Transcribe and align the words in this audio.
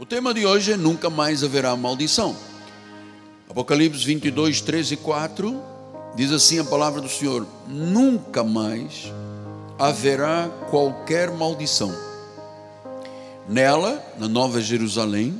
O 0.00 0.06
tema 0.06 0.32
de 0.32 0.46
hoje 0.46 0.72
é 0.72 0.78
Nunca 0.78 1.10
mais 1.10 1.44
haverá 1.44 1.76
maldição. 1.76 2.34
Apocalipse 3.50 4.02
22, 4.02 4.62
13 4.62 4.94
e 4.94 4.96
4 4.96 5.62
diz 6.16 6.32
assim 6.32 6.58
a 6.58 6.64
palavra 6.64 7.02
do 7.02 7.08
Senhor: 7.10 7.46
Nunca 7.68 8.42
mais 8.42 9.12
haverá 9.78 10.48
qualquer 10.70 11.30
maldição. 11.30 11.94
Nela, 13.46 14.02
na 14.18 14.26
Nova 14.26 14.62
Jerusalém, 14.62 15.38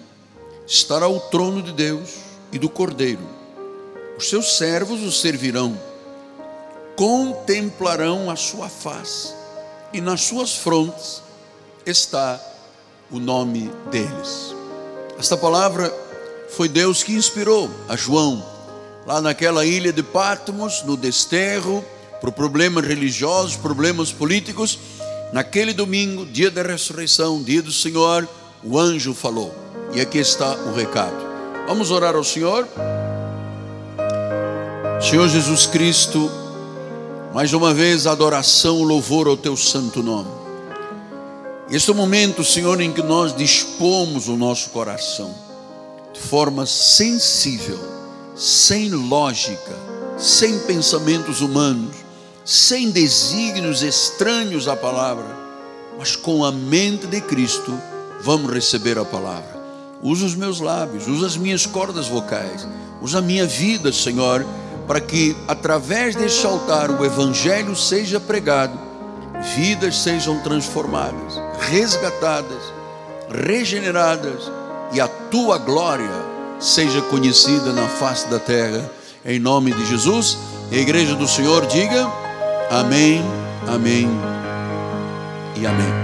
estará 0.66 1.08
o 1.08 1.18
trono 1.18 1.62
de 1.62 1.72
Deus 1.72 2.16
e 2.52 2.58
do 2.58 2.68
Cordeiro. 2.68 3.27
Os 4.18 4.29
seus 4.29 4.58
servos 4.58 5.02
o 5.02 5.11
servirão, 5.11 5.74
contemplarão 6.96 8.30
a 8.30 8.36
sua 8.36 8.68
face, 8.68 9.32
e 9.90 10.02
nas 10.02 10.20
suas 10.20 10.54
frontes 10.54 11.22
está 11.86 12.38
o 13.11 13.18
nome 13.18 13.70
deles. 13.90 14.54
Esta 15.18 15.36
palavra 15.36 15.93
foi 16.50 16.68
Deus 16.68 17.03
que 17.03 17.12
inspirou 17.12 17.71
a 17.89 17.96
João, 17.96 18.44
lá 19.07 19.21
naquela 19.21 19.64
ilha 19.64 19.93
de 19.93 20.02
Patmos, 20.02 20.82
no 20.85 20.96
desterro, 20.96 21.85
por 22.21 22.32
problemas 22.32 22.86
religiosos, 22.86 23.57
problemas 23.57 24.12
políticos. 24.12 24.79
Naquele 25.32 25.72
domingo, 25.72 26.26
dia 26.26 26.50
da 26.50 26.62
ressurreição, 26.62 27.43
dia 27.43 27.62
do 27.62 27.72
Senhor, 27.72 28.29
o 28.62 28.79
anjo 28.79 29.14
falou. 29.14 29.54
E 29.94 30.00
aqui 30.00 30.18
está 30.18 30.54
o 30.54 30.74
recado. 30.74 31.16
Vamos 31.66 31.90
orar 31.90 32.14
ao 32.14 32.24
Senhor. 32.24 32.66
Senhor 35.00 35.28
Jesus 35.28 35.66
Cristo, 35.66 36.30
mais 37.33 37.52
uma 37.52 37.72
vez 37.72 38.06
adoração, 38.06 38.83
louvor 38.83 39.28
ao 39.28 39.36
teu 39.36 39.56
santo 39.56 40.02
nome. 40.02 40.39
Este 41.70 41.88
é 41.88 41.92
o 41.92 41.97
momento, 41.97 42.42
Senhor, 42.42 42.80
em 42.80 42.92
que 42.92 43.00
nós 43.00 43.33
dispomos 43.36 44.27
o 44.27 44.36
nosso 44.36 44.70
coração 44.70 45.33
de 46.12 46.19
forma 46.19 46.66
sensível, 46.66 47.78
sem 48.34 48.90
lógica, 48.90 49.77
sem 50.18 50.58
pensamentos 50.58 51.40
humanos, 51.40 51.94
sem 52.44 52.90
desígnios 52.90 53.84
estranhos 53.84 54.66
à 54.66 54.74
palavra, 54.74 55.24
mas 55.96 56.16
com 56.16 56.44
a 56.44 56.50
mente 56.50 57.06
de 57.06 57.20
Cristo, 57.20 57.80
vamos 58.20 58.52
receber 58.52 58.98
a 58.98 59.05
palavra. 59.05 59.60
Usa 60.02 60.27
os 60.27 60.34
meus 60.34 60.58
lábios, 60.58 61.06
usa 61.06 61.28
as 61.28 61.36
minhas 61.36 61.66
cordas 61.66 62.08
vocais, 62.08 62.66
usa 63.00 63.18
a 63.18 63.22
minha 63.22 63.46
vida, 63.46 63.92
Senhor, 63.92 64.44
para 64.88 65.00
que 65.00 65.36
através 65.46 66.16
deste 66.16 66.44
altar 66.44 66.90
o 66.90 67.05
Evangelho 67.05 67.77
seja 67.77 68.18
pregado 68.18 68.89
vidas 69.55 69.96
sejam 69.98 70.41
transformadas, 70.42 71.34
resgatadas, 71.70 72.62
regeneradas 73.28 74.50
e 74.92 75.00
a 75.00 75.08
tua 75.08 75.58
glória 75.58 76.10
seja 76.58 77.00
conhecida 77.02 77.72
na 77.72 77.88
face 77.88 78.28
da 78.28 78.38
terra, 78.38 78.91
em 79.24 79.38
nome 79.38 79.72
de 79.72 79.86
Jesus. 79.86 80.36
A 80.70 80.77
igreja 80.77 81.14
do 81.14 81.27
Senhor 81.27 81.66
diga 81.66 82.06
amém, 82.70 83.22
amém 83.66 84.08
e 85.61 85.66
amém. 85.66 86.00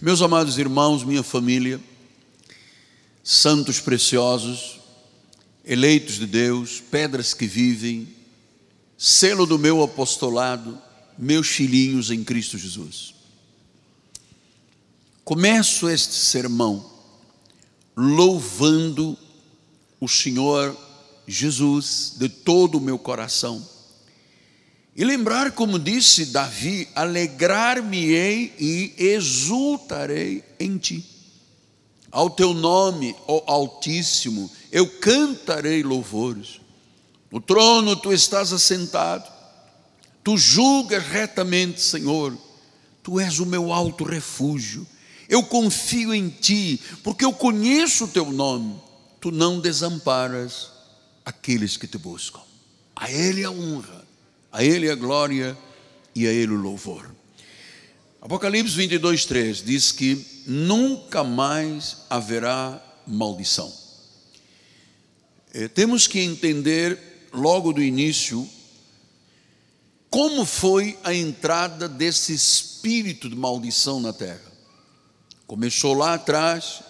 Meus 0.00 0.20
amados 0.22 0.58
irmãos, 0.58 1.04
minha 1.04 1.22
família, 1.22 1.78
santos 3.22 3.78
preciosos, 3.78 4.80
eleitos 5.64 6.16
de 6.16 6.26
Deus, 6.26 6.82
pedras 6.90 7.32
que 7.32 7.46
vivem, 7.46 8.08
selo 8.98 9.46
do 9.46 9.58
meu 9.58 9.82
apostolado, 9.82 10.80
meus 11.18 11.48
filhinhos 11.48 12.10
em 12.10 12.24
Cristo 12.24 12.58
Jesus. 12.58 13.14
Começo 15.24 15.88
este 15.88 16.14
sermão 16.14 16.90
louvando 17.96 19.16
o 20.00 20.08
Senhor 20.08 20.76
Jesus 21.26 22.14
de 22.16 22.28
todo 22.28 22.78
o 22.78 22.80
meu 22.80 22.98
coração. 22.98 23.66
E 24.94 25.04
lembrar, 25.04 25.52
como 25.52 25.78
disse 25.78 26.26
Davi: 26.26 26.88
alegrar-me-ei 26.94 28.52
e 28.58 28.94
exultarei 28.98 30.44
em 30.58 30.76
ti. 30.76 31.04
Ao 32.10 32.28
teu 32.28 32.52
nome, 32.52 33.16
ó 33.26 33.42
Altíssimo, 33.46 34.50
eu 34.70 34.86
cantarei 34.98 35.82
louvores. 35.82 36.60
No 37.30 37.40
trono 37.40 37.96
tu 37.96 38.12
estás 38.12 38.52
assentado 38.52 39.31
Tu 40.22 40.36
julgas 40.36 41.04
retamente, 41.04 41.80
Senhor. 41.80 42.36
Tu 43.02 43.18
és 43.18 43.40
o 43.40 43.46
meu 43.46 43.72
alto 43.72 44.04
refúgio. 44.04 44.86
Eu 45.28 45.42
confio 45.42 46.14
em 46.14 46.28
ti, 46.28 46.80
porque 47.02 47.24
eu 47.24 47.32
conheço 47.32 48.04
o 48.04 48.08
teu 48.08 48.30
nome. 48.30 48.76
Tu 49.20 49.30
não 49.30 49.60
desamparas 49.60 50.70
aqueles 51.24 51.76
que 51.76 51.86
te 51.86 51.98
buscam. 51.98 52.40
A 52.94 53.10
Ele 53.10 53.44
a 53.44 53.50
honra, 53.50 54.04
a 54.52 54.62
Ele 54.62 54.90
a 54.90 54.94
glória 54.94 55.56
e 56.14 56.26
a 56.26 56.32
Ele 56.32 56.52
o 56.52 56.60
louvor. 56.60 57.10
Apocalipse 58.20 58.76
22, 58.76 59.24
3 59.24 59.64
diz 59.64 59.90
que 59.90 60.24
nunca 60.46 61.24
mais 61.24 61.98
haverá 62.08 62.80
maldição. 63.06 63.72
É, 65.52 65.66
temos 65.66 66.06
que 66.06 66.20
entender 66.20 67.28
logo 67.32 67.72
do 67.72 67.82
início 67.82 68.48
como 70.12 70.44
foi 70.44 70.98
a 71.02 71.14
entrada 71.14 71.88
desse 71.88 72.34
espírito 72.34 73.30
de 73.30 73.34
maldição 73.34 73.98
na 73.98 74.12
terra? 74.12 74.52
Começou 75.46 75.94
lá 75.94 76.12
atrás, 76.12 76.82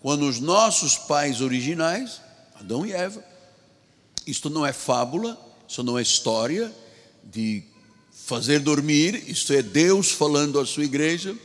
quando 0.00 0.28
os 0.28 0.38
nossos 0.38 0.96
pais 0.96 1.40
originais, 1.40 2.20
Adão 2.54 2.86
e 2.86 2.92
Eva, 2.92 3.22
isto 4.24 4.48
não 4.48 4.64
é 4.64 4.72
fábula, 4.72 5.36
isso 5.68 5.82
não 5.82 5.98
é 5.98 6.02
história 6.02 6.72
de 7.24 7.64
fazer 8.12 8.60
dormir, 8.60 9.28
isto 9.28 9.52
é 9.52 9.60
Deus 9.60 10.12
falando 10.12 10.60
à 10.60 10.64
sua 10.64 10.84
igreja, 10.84 11.36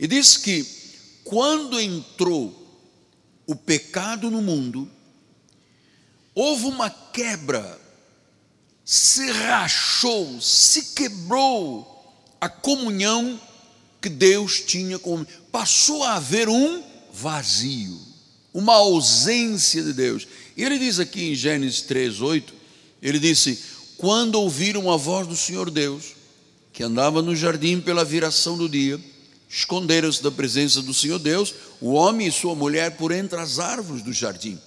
e 0.00 0.06
diz 0.06 0.38
que 0.38 0.66
quando 1.24 1.78
entrou 1.78 2.66
o 3.46 3.54
pecado 3.54 4.30
no 4.30 4.40
mundo, 4.40 4.90
houve 6.34 6.64
uma 6.64 6.88
quebra 6.88 7.87
se 8.90 9.30
rachou, 9.30 10.40
se 10.40 10.94
quebrou 10.94 11.86
a 12.40 12.48
comunhão 12.48 13.38
que 14.00 14.08
Deus 14.08 14.60
tinha 14.60 14.98
com 14.98 15.26
passou 15.52 16.02
a 16.02 16.14
haver 16.14 16.48
um 16.48 16.82
vazio, 17.12 18.00
uma 18.54 18.76
ausência 18.76 19.82
de 19.82 19.92
Deus. 19.92 20.26
E 20.56 20.64
ele 20.64 20.78
diz 20.78 20.98
aqui 20.98 21.22
em 21.30 21.34
Gênesis 21.34 21.82
3:8, 21.82 22.54
ele 23.02 23.18
disse: 23.18 23.62
"Quando 23.98 24.36
ouviram 24.36 24.90
a 24.90 24.96
voz 24.96 25.26
do 25.26 25.36
Senhor 25.36 25.70
Deus, 25.70 26.14
que 26.72 26.82
andava 26.82 27.20
no 27.20 27.36
jardim 27.36 27.82
pela 27.82 28.06
viração 28.06 28.56
do 28.56 28.70
dia, 28.70 28.98
esconderam-se 29.50 30.22
da 30.22 30.30
presença 30.30 30.80
do 30.80 30.94
Senhor 30.94 31.18
Deus, 31.18 31.54
o 31.78 31.92
homem 31.92 32.26
e 32.26 32.32
sua 32.32 32.54
mulher 32.54 32.96
por 32.96 33.12
entre 33.12 33.38
as 33.38 33.58
árvores 33.58 34.02
do 34.02 34.14
jardim. 34.14 34.58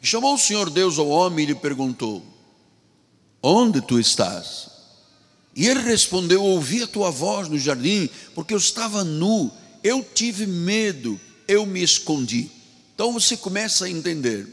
E 0.00 0.06
chamou 0.06 0.36
o 0.36 0.38
Senhor 0.38 0.70
Deus 0.70 0.96
ao 0.96 1.08
homem 1.08 1.44
e 1.44 1.48
lhe 1.48 1.54
perguntou: 1.56 2.33
Onde 3.46 3.82
tu 3.82 4.00
estás? 4.00 4.70
E 5.54 5.68
ele 5.68 5.80
respondeu: 5.80 6.42
Ouvi 6.42 6.82
a 6.82 6.86
tua 6.86 7.10
voz 7.10 7.46
no 7.46 7.58
jardim, 7.58 8.08
porque 8.34 8.54
eu 8.54 8.58
estava 8.58 9.04
nu, 9.04 9.52
eu 9.82 10.02
tive 10.02 10.46
medo, 10.46 11.20
eu 11.46 11.66
me 11.66 11.82
escondi. 11.82 12.50
Então 12.94 13.12
você 13.12 13.36
começa 13.36 13.84
a 13.84 13.90
entender 13.90 14.48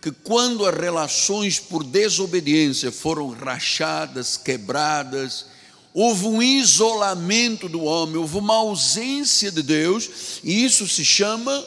que 0.00 0.12
quando 0.12 0.64
as 0.64 0.72
relações 0.72 1.58
por 1.58 1.82
desobediência 1.82 2.92
foram 2.92 3.30
rachadas, 3.30 4.36
quebradas, 4.36 5.46
houve 5.92 6.26
um 6.26 6.40
isolamento 6.40 7.68
do 7.68 7.82
homem, 7.82 8.18
houve 8.18 8.38
uma 8.38 8.54
ausência 8.54 9.50
de 9.50 9.64
Deus, 9.64 10.38
e 10.44 10.64
isso 10.64 10.86
se 10.86 11.04
chama 11.04 11.66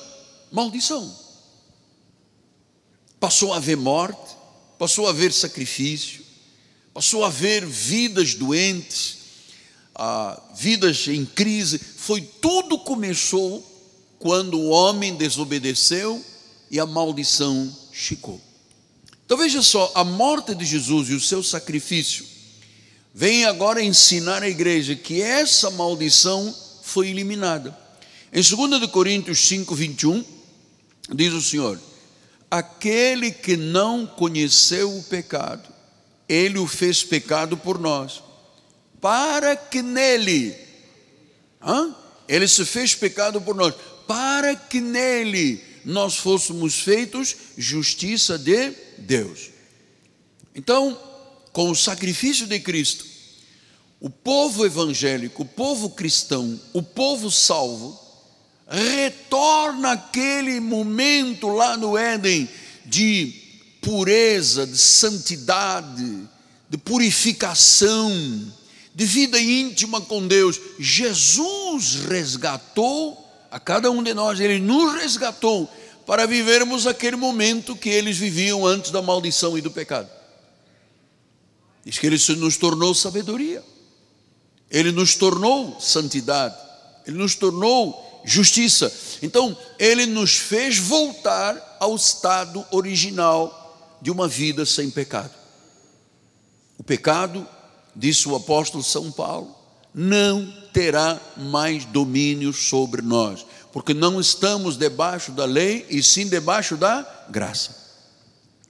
maldição. 0.50 1.14
Passou 3.20 3.52
a 3.52 3.58
haver 3.58 3.76
morte, 3.76 4.38
passou 4.80 5.08
a 5.08 5.10
haver 5.10 5.34
sacrifício, 5.34 6.25
passou 6.96 7.26
a 7.26 7.30
ver 7.30 7.66
vidas 7.66 8.36
doentes, 8.36 9.18
ah, 9.94 10.42
vidas 10.56 11.10
em 11.10 11.26
crise. 11.26 11.78
Foi 11.78 12.22
tudo 12.22 12.80
começou 12.80 13.62
quando 14.18 14.58
o 14.58 14.70
homem 14.70 15.14
desobedeceu 15.14 16.24
e 16.72 16.80
a 16.80 16.86
maldição 16.86 17.70
chegou. 17.92 18.40
Então 19.26 19.38
veja 19.38 19.62
só, 19.62 19.92
a 19.94 20.06
morte 20.06 20.56
de 20.56 20.64
Jesus 20.64 21.10
e 21.10 21.14
o 21.14 21.20
seu 21.20 21.44
sacrifício 21.44 22.26
vem 23.14 23.44
agora 23.44 23.84
ensinar 23.84 24.42
a 24.42 24.48
igreja 24.48 24.96
que 24.96 25.22
essa 25.22 25.70
maldição 25.72 26.56
foi 26.82 27.10
eliminada. 27.10 27.78
Em 28.32 28.42
2 28.42 28.90
Coríntios 28.90 29.40
5, 29.40 29.76
21, 29.76 30.24
diz 31.14 31.34
o 31.34 31.42
Senhor: 31.42 31.78
aquele 32.50 33.32
que 33.32 33.58
não 33.58 34.08
conheceu 34.08 34.98
o 34.98 35.04
pecado, 35.04 35.75
ele 36.28 36.58
o 36.58 36.68
fez 36.68 37.04
pecado 37.04 37.58
por 37.58 37.80
nós, 37.80 38.24
para 39.00 39.56
que 39.56 39.82
nele, 39.82 40.56
hã? 41.62 41.96
ele 42.28 42.48
se 42.48 42.66
fez 42.66 42.96
pecado 42.96 43.42
por 43.42 43.56
nós, 43.56 43.76
para 44.08 44.56
que 44.56 44.82
nele 44.82 45.64
nós 45.84 46.18
fôssemos 46.18 46.80
feitos 46.80 47.36
justiça 47.58 48.38
de 48.38 48.72
Deus. 48.98 49.52
Então, 50.56 51.00
com 51.52 51.70
o 51.70 51.76
sacrifício 51.76 52.48
de 52.48 52.60
Cristo, 52.60 53.06
o 54.00 54.10
povo 54.10 54.66
evangélico, 54.66 55.44
o 55.44 55.46
povo 55.46 55.92
cristão, 55.92 56.60
o 56.74 56.82
povo 56.82 57.30
salvo, 57.30 58.00
retorna 58.68 59.92
aquele 59.92 60.60
momento 60.60 61.48
lá 61.48 61.78
no 61.78 61.98
Éden 61.98 62.50
de 62.86 63.45
pureza, 63.86 64.66
de 64.66 64.80
santidade, 64.80 66.28
de 66.68 66.76
purificação, 66.76 68.12
de 68.96 69.06
vida 69.06 69.40
íntima 69.40 70.02
com 70.02 70.28
Deus. 70.28 70.60
Jesus 70.80 71.94
resgatou 72.10 73.24
a 73.52 73.60
cada 73.60 73.92
um 73.92 74.02
de 74.02 74.12
nós, 74.16 74.40
ele 74.40 74.58
nos 74.58 74.96
resgatou 74.96 75.72
para 76.04 76.26
vivermos 76.26 76.88
aquele 76.88 77.16
momento 77.16 77.76
que 77.76 77.90
eles 77.90 78.18
viviam 78.18 78.66
antes 78.66 78.90
da 78.90 79.04
maldição 79.04 79.56
e 79.56 79.62
do 79.62 79.70
pecado. 79.70 80.10
Diz 81.86 82.00
que 82.00 82.08
ele 82.08 82.18
nos 82.38 82.58
tornou 82.58 82.96
sabedoria, 82.96 83.64
ele 84.72 84.92
nos 84.92 85.14
tornou 85.14 85.80
santidade, 85.80 86.56
ele 87.06 87.18
nos 87.18 87.36
tornou 87.36 88.24
justiça. 88.26 88.92
Então, 89.22 89.56
ele 89.78 90.08
nos 90.08 90.36
fez 90.36 90.80
voltar 90.80 91.78
ao 91.80 91.96
estado 91.96 92.66
original 92.72 93.65
de 94.02 94.12
uma 94.12 94.28
vida 94.28 94.66
sem 94.66 94.90
pecado. 94.90 95.32
O 96.78 96.84
pecado, 96.84 97.48
disse 97.96 98.28
o 98.28 98.36
apóstolo 98.36 98.84
São 98.84 99.12
Paulo, 99.12 99.56
não 99.94 100.46
terá 100.74 101.20
mais 101.38 101.86
domínio 101.86 102.52
sobre 102.52 103.02
nós, 103.02 103.46
porque 103.72 103.94
não 103.94 104.20
estamos 104.20 104.76
debaixo 104.76 105.32
da 105.32 105.46
lei 105.46 105.86
e 105.90 106.04
sim 106.04 106.28
debaixo 106.28 106.76
da 106.76 107.26
graça. 107.30 107.76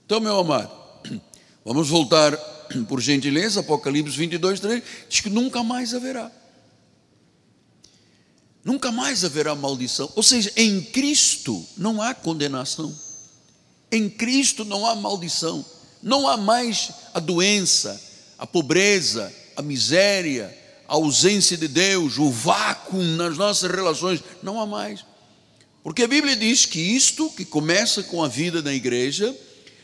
Então, 0.04 0.20
meu 0.20 0.38
amado, 0.38 0.70
vamos 1.64 1.88
voltar, 1.88 2.36
por 2.88 3.00
gentileza, 3.00 3.60
Apocalipse 3.60 4.16
22, 4.16 4.60
3, 4.60 4.82
diz 5.08 5.20
que 5.20 5.30
nunca 5.30 5.64
mais 5.64 5.94
haverá. 5.94 6.30
Nunca 8.64 8.90
mais 8.90 9.24
haverá 9.24 9.54
maldição. 9.54 10.10
Ou 10.16 10.22
seja, 10.22 10.52
em 10.56 10.80
Cristo 10.80 11.64
não 11.76 12.02
há 12.02 12.12
condenação. 12.14 12.92
Em 13.90 14.08
Cristo 14.08 14.64
não 14.64 14.86
há 14.86 14.94
maldição. 14.94 15.64
Não 16.02 16.28
há 16.28 16.36
mais 16.36 16.90
a 17.14 17.20
doença, 17.20 18.00
a 18.38 18.46
pobreza, 18.46 19.32
a 19.56 19.62
miséria, 19.62 20.56
a 20.88 20.94
ausência 20.94 21.56
de 21.56 21.66
Deus, 21.66 22.18
o 22.18 22.30
vácuo 22.30 23.02
nas 23.02 23.36
nossas 23.36 23.70
relações. 23.70 24.22
Não 24.42 24.60
há 24.60 24.66
mais. 24.66 25.04
Porque 25.82 26.02
a 26.02 26.08
Bíblia 26.08 26.36
diz 26.36 26.66
que 26.66 26.80
isto, 26.80 27.30
que 27.30 27.44
começa 27.44 28.02
com 28.02 28.22
a 28.22 28.28
vida 28.28 28.60
da 28.60 28.74
igreja, 28.74 29.34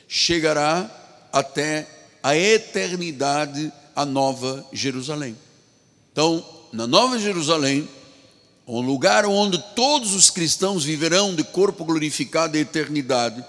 chegará 0.09 0.91
até 1.33 1.89
a 2.23 2.37
eternidade, 2.37 3.73
a 3.95 4.05
Nova 4.05 4.65
Jerusalém. 4.73 5.37
Então, 6.13 6.45
na 6.73 6.87
Nova 6.87 7.19
Jerusalém, 7.19 7.89
um 8.67 8.81
lugar 8.81 9.27
onde 9.27 9.59
todos 9.75 10.15
os 10.15 10.31
cristãos 10.31 10.85
viverão 10.85 11.35
de 11.35 11.43
corpo 11.43 11.85
glorificado 11.85 12.57
eternidade, 12.57 13.45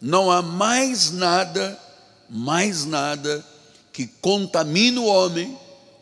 não 0.00 0.30
há 0.30 0.42
mais 0.42 1.10
nada, 1.10 1.78
mais 2.28 2.84
nada 2.84 3.44
que 3.92 4.06
contamine 4.06 4.98
o 4.98 5.04
homem 5.04 5.56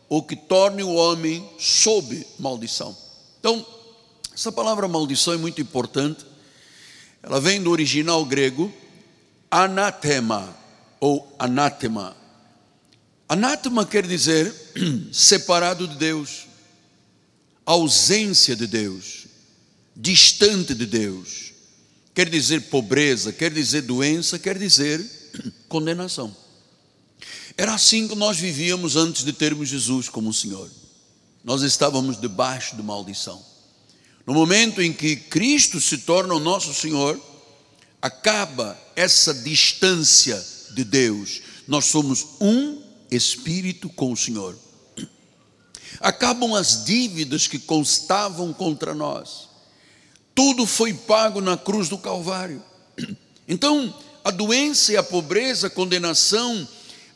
ou 0.08 0.22
que 0.22 0.36
torne 0.36 0.82
o 0.82 0.94
homem 0.94 1.48
sob 1.58 2.26
maldição. 2.38 2.96
Então, 3.38 3.64
essa 4.34 4.50
palavra 4.50 4.88
maldição 4.88 5.34
é 5.34 5.36
muito 5.36 5.60
importante. 5.60 6.24
Ela 7.22 7.40
vem 7.40 7.62
do 7.62 7.70
original 7.70 8.24
grego 8.24 8.72
anatema 9.50 10.54
ou 10.98 11.34
anátema. 11.38 12.16
Anátema 13.28 13.86
quer 13.86 14.06
dizer 14.06 14.52
separado 15.12 15.86
de 15.86 15.96
Deus 15.96 16.46
ausência 17.64 18.54
de 18.54 18.66
Deus, 18.66 19.26
distante 19.96 20.74
de 20.74 20.86
Deus. 20.86 21.43
Quer 22.14 22.28
dizer 22.30 22.62
pobreza, 22.62 23.32
quer 23.32 23.52
dizer 23.52 23.82
doença, 23.82 24.38
quer 24.38 24.56
dizer 24.56 25.04
condenação. 25.68 26.34
Era 27.56 27.74
assim 27.74 28.06
que 28.06 28.14
nós 28.14 28.38
vivíamos 28.38 28.96
antes 28.96 29.24
de 29.24 29.32
termos 29.32 29.68
Jesus 29.68 30.08
como 30.08 30.32
Senhor. 30.32 30.70
Nós 31.42 31.62
estávamos 31.62 32.20
debaixo 32.20 32.76
de 32.76 32.82
maldição. 32.82 33.44
No 34.26 34.32
momento 34.32 34.80
em 34.80 34.92
que 34.92 35.16
Cristo 35.16 35.80
se 35.80 35.98
torna 35.98 36.34
o 36.34 36.40
nosso 36.40 36.72
Senhor, 36.72 37.20
acaba 38.00 38.78
essa 38.96 39.34
distância 39.34 40.42
de 40.74 40.84
Deus. 40.84 41.42
Nós 41.66 41.86
somos 41.86 42.26
um 42.40 42.82
espírito 43.10 43.88
com 43.88 44.12
o 44.12 44.16
Senhor 44.16 44.58
acabam 46.00 46.54
as 46.54 46.84
dívidas 46.84 47.46
que 47.46 47.58
constavam 47.58 48.52
contra 48.52 48.94
nós. 48.94 49.43
Tudo 50.34 50.66
foi 50.66 50.92
pago 50.92 51.40
na 51.40 51.56
cruz 51.56 51.88
do 51.88 51.98
Calvário. 51.98 52.62
Então, 53.46 53.94
a 54.24 54.30
doença 54.30 54.92
e 54.92 54.96
a 54.96 55.02
pobreza, 55.02 55.66
a 55.66 55.70
condenação, 55.70 56.66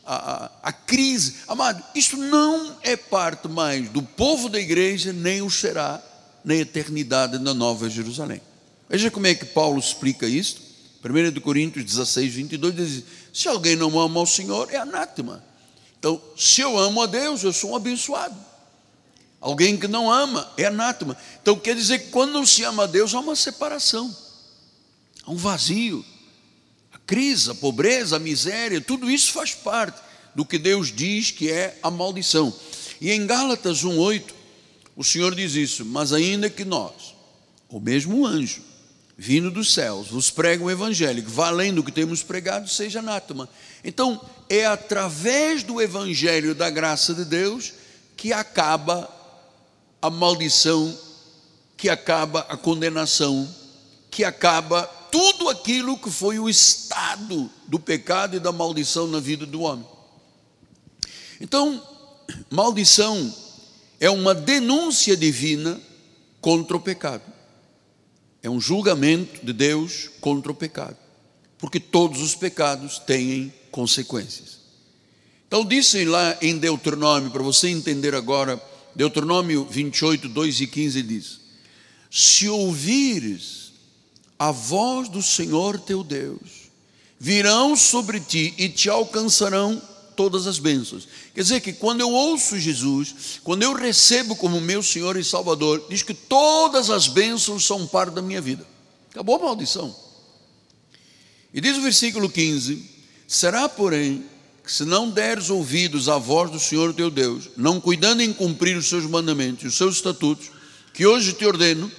a, 0.05 0.15
a, 0.15 0.51
a 0.63 0.71
crise, 0.71 1.35
amado, 1.47 1.83
isso 1.95 2.15
não 2.17 2.77
é 2.83 2.95
parte 2.95 3.47
mais 3.47 3.89
do 3.89 4.01
povo 4.01 4.47
da 4.47 4.59
igreja, 4.59 5.11
nem 5.11 5.41
o 5.41 5.49
será 5.49 6.01
na 6.43 6.55
eternidade 6.55 7.37
na 7.39 7.53
Nova 7.53 7.89
Jerusalém. 7.89 8.41
Veja 8.87 9.11
como 9.11 9.27
é 9.27 9.35
que 9.35 9.45
Paulo 9.45 9.79
explica 9.79 10.27
isso. 10.27 10.69
1 11.03 11.39
Coríntios 11.41 11.85
16, 11.85 12.33
22 12.33 12.75
diz: 12.75 13.03
Se 13.33 13.47
alguém 13.47 13.75
não 13.75 13.99
ama 13.99 14.19
ao 14.19 14.25
Senhor, 14.25 14.71
é 14.71 14.77
anátema. 14.77 15.43
Então, 15.97 16.21
se 16.37 16.61
eu 16.61 16.77
amo 16.77 17.01
a 17.01 17.05
Deus, 17.05 17.43
eu 17.43 17.53
sou 17.53 17.71
um 17.71 17.75
abençoado. 17.75 18.35
Alguém 19.41 19.77
que 19.77 19.87
não 19.87 20.11
ama 20.11 20.51
é 20.57 20.65
anátema. 20.65 21.15
Então 21.41 21.57
quer 21.57 21.75
dizer 21.75 21.99
que 21.99 22.09
quando 22.09 22.33
não 22.33 22.45
se 22.45 22.63
ama 22.63 22.83
a 22.83 22.87
Deus, 22.87 23.13
há 23.13 23.19
uma 23.19 23.35
separação, 23.35 24.15
há 25.25 25.31
um 25.31 25.37
vazio. 25.37 26.03
A 26.91 26.97
crise, 26.97 27.49
a 27.49 27.55
pobreza, 27.55 28.17
a 28.17 28.19
miséria, 28.19 28.81
tudo 28.81 29.09
isso 29.09 29.31
faz 29.31 29.53
parte 29.53 29.99
do 30.35 30.45
que 30.45 30.57
Deus 30.57 30.91
diz 30.93 31.31
que 31.31 31.49
é 31.49 31.77
a 31.81 31.89
maldição. 31.89 32.53
E 32.99 33.11
em 33.11 33.25
Gálatas 33.25 33.83
1,8, 33.83 34.33
o 34.95 35.03
Senhor 35.03 35.33
diz 35.33 35.55
isso: 35.55 35.85
Mas 35.85 36.11
ainda 36.11 36.49
que 36.49 36.65
nós, 36.65 37.15
o 37.69 37.79
mesmo 37.79 38.25
anjo, 38.25 38.61
vindo 39.17 39.49
dos 39.49 39.73
céus, 39.73 40.07
vos 40.09 40.29
prega 40.29 40.63
o 40.63 40.71
evangelho, 40.71 41.23
que 41.23 41.41
além 41.41 41.73
do 41.73 41.83
que 41.83 41.91
temos 41.91 42.23
pregado, 42.23 42.69
seja 42.69 42.99
anátema. 42.99 43.49
Então, 43.83 44.19
é 44.49 44.65
através 44.65 45.63
do 45.63 45.81
evangelho 45.81 46.53
da 46.53 46.69
graça 46.69 47.13
de 47.13 47.23
Deus 47.23 47.73
que 48.17 48.33
acaba 48.33 49.18
a 50.01 50.09
maldição, 50.09 50.97
que 51.75 51.89
acaba 51.89 52.41
a 52.49 52.57
condenação, 52.57 53.47
que 54.11 54.23
acaba 54.23 54.83
tudo 55.11 55.49
aquilo 55.49 55.97
que 55.97 56.11
foi 56.11 56.39
o 56.39 56.49
estado 56.49 57.49
do 57.67 57.79
pecado 57.79 58.35
e 58.35 58.39
da 58.39 58.51
maldição 58.51 59.07
na 59.07 59.19
vida 59.19 59.45
do 59.45 59.61
homem. 59.61 59.85
Então, 61.39 61.81
maldição 62.49 63.33
é 63.99 64.09
uma 64.09 64.35
denúncia 64.35 65.15
divina 65.15 65.79
contra 66.41 66.75
o 66.77 66.81
pecado. 66.81 67.23
É 68.41 68.49
um 68.49 68.59
julgamento 68.59 69.45
de 69.45 69.51
Deus 69.51 70.09
contra 70.21 70.51
o 70.51 70.55
pecado. 70.55 70.97
Porque 71.57 71.79
todos 71.79 72.21
os 72.21 72.35
pecados 72.35 72.99
têm 72.99 73.53
consequências. 73.71 74.59
Então, 75.47 75.65
dizem 75.65 76.05
lá 76.05 76.37
em 76.41 76.57
Deuteronômio, 76.57 77.31
para 77.31 77.43
você 77.43 77.69
entender 77.69 78.15
agora 78.15 78.61
Deuteronômio 78.95 79.65
28, 79.69 80.27
2 80.29 80.61
e 80.61 80.67
15 80.67 81.01
diz: 81.03 81.39
Se 82.09 82.49
ouvires 82.49 83.73
a 84.37 84.51
voz 84.51 85.09
do 85.09 85.21
Senhor 85.21 85.79
teu 85.79 86.03
Deus, 86.03 86.69
virão 87.19 87.75
sobre 87.75 88.19
ti 88.19 88.53
e 88.57 88.69
te 88.69 88.89
alcançarão 88.89 89.81
todas 90.15 90.47
as 90.47 90.59
bênçãos. 90.59 91.07
Quer 91.33 91.41
dizer 91.43 91.61
que 91.61 91.71
quando 91.71 92.01
eu 92.01 92.11
ouço 92.11 92.59
Jesus, 92.59 93.39
quando 93.43 93.63
eu 93.63 93.73
recebo 93.73 94.35
como 94.35 94.59
meu 94.59 94.83
Senhor 94.83 95.15
e 95.15 95.23
Salvador, 95.23 95.85
diz 95.89 96.03
que 96.03 96.13
todas 96.13 96.89
as 96.89 97.07
bênçãos 97.07 97.65
são 97.65 97.87
parte 97.87 98.15
da 98.15 98.21
minha 98.21 98.41
vida. 98.41 98.67
Acabou 99.11 99.37
a 99.37 99.39
maldição. 99.39 99.95
E 101.53 101.61
diz 101.61 101.77
o 101.77 101.81
versículo 101.81 102.29
15: 102.29 102.83
Será, 103.27 103.67
porém, 103.69 104.25
se 104.71 104.85
não 104.85 105.09
deres 105.09 105.49
ouvidos 105.49 106.07
à 106.07 106.17
voz 106.17 106.51
do 106.51 106.59
Senhor 106.59 106.93
teu 106.93 107.09
Deus, 107.09 107.49
não 107.57 107.81
cuidando 107.81 108.21
em 108.21 108.31
cumprir 108.31 108.77
os 108.77 108.87
seus 108.87 109.05
mandamentos, 109.05 109.65
os 109.65 109.75
seus 109.75 109.95
estatutos, 109.95 110.51
que 110.93 111.05
hoje 111.05 111.33
te 111.33 111.45
ordeno, 111.45 111.91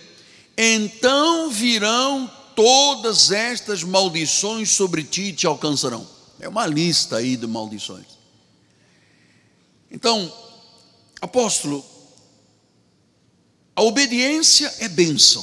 então 0.56 1.50
virão 1.50 2.30
todas 2.54 3.30
estas 3.30 3.82
maldições 3.82 4.70
sobre 4.70 5.02
ti 5.02 5.22
e 5.22 5.32
te 5.32 5.46
alcançarão. 5.46 6.06
É 6.38 6.48
uma 6.48 6.66
lista 6.66 7.16
aí 7.16 7.36
de 7.36 7.46
maldições. 7.46 8.06
Então, 9.90 10.32
apóstolo, 11.20 11.84
A 13.80 13.82
obediência 13.82 14.70
é 14.80 14.88
bênção, 14.88 15.42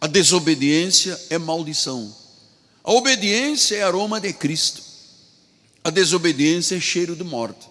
a 0.00 0.06
desobediência 0.06 1.20
é 1.30 1.36
maldição. 1.36 2.14
A 2.84 2.92
obediência 2.92 3.74
é 3.74 3.82
aroma 3.82 4.20
de 4.20 4.32
Cristo, 4.32 4.83
a 5.84 5.90
desobediência 5.90 6.76
é 6.76 6.80
cheiro 6.80 7.14
de 7.14 7.22
morte. 7.22 7.68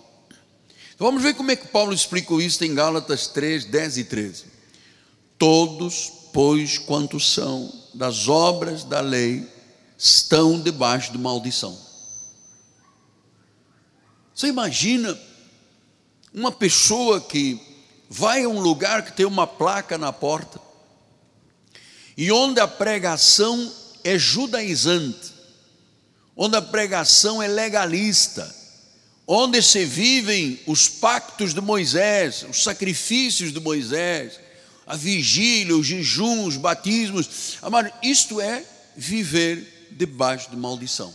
Então 0.93 1.07
vamos 1.07 1.23
ver 1.23 1.33
como 1.33 1.49
é 1.49 1.55
que 1.55 1.67
Paulo 1.67 1.91
explicou 1.91 2.39
isso 2.39 2.63
em 2.63 2.75
Gálatas 2.75 3.25
3, 3.27 3.65
10 3.65 3.97
e 3.97 4.03
13. 4.03 4.45
Todos, 5.39 6.11
pois, 6.31 6.77
quantos 6.77 7.33
são 7.33 7.73
das 7.93 8.27
obras 8.27 8.83
da 8.83 9.01
lei, 9.01 9.47
estão 9.97 10.61
debaixo 10.61 11.11
de 11.11 11.17
maldição. 11.17 11.75
Você 14.35 14.47
imagina 14.47 15.19
uma 16.33 16.51
pessoa 16.51 17.19
que 17.19 17.59
vai 18.09 18.43
a 18.43 18.49
um 18.49 18.59
lugar 18.59 19.03
que 19.03 19.13
tem 19.13 19.25
uma 19.25 19.47
placa 19.47 19.97
na 19.97 20.13
porta 20.13 20.61
e 22.15 22.31
onde 22.31 22.59
a 22.59 22.67
pregação 22.67 23.71
é 24.03 24.17
judaizante, 24.19 25.32
onde 26.35 26.55
a 26.55 26.61
pregação 26.61 27.41
é 27.41 27.47
legalista, 27.47 28.53
onde 29.27 29.61
se 29.61 29.85
vivem 29.85 30.59
os 30.67 30.89
pactos 30.89 31.53
de 31.53 31.61
Moisés, 31.61 32.45
os 32.49 32.63
sacrifícios 32.63 33.53
de 33.53 33.59
Moisés, 33.59 34.39
a 34.85 34.95
vigília, 34.95 35.75
o 35.75 35.83
jejum, 35.83 36.45
os 36.45 36.57
batismos. 36.57 37.57
Amado, 37.61 37.91
isto 38.01 38.41
é 38.41 38.63
viver 38.95 39.89
debaixo 39.91 40.49
de 40.49 40.57
maldição. 40.57 41.13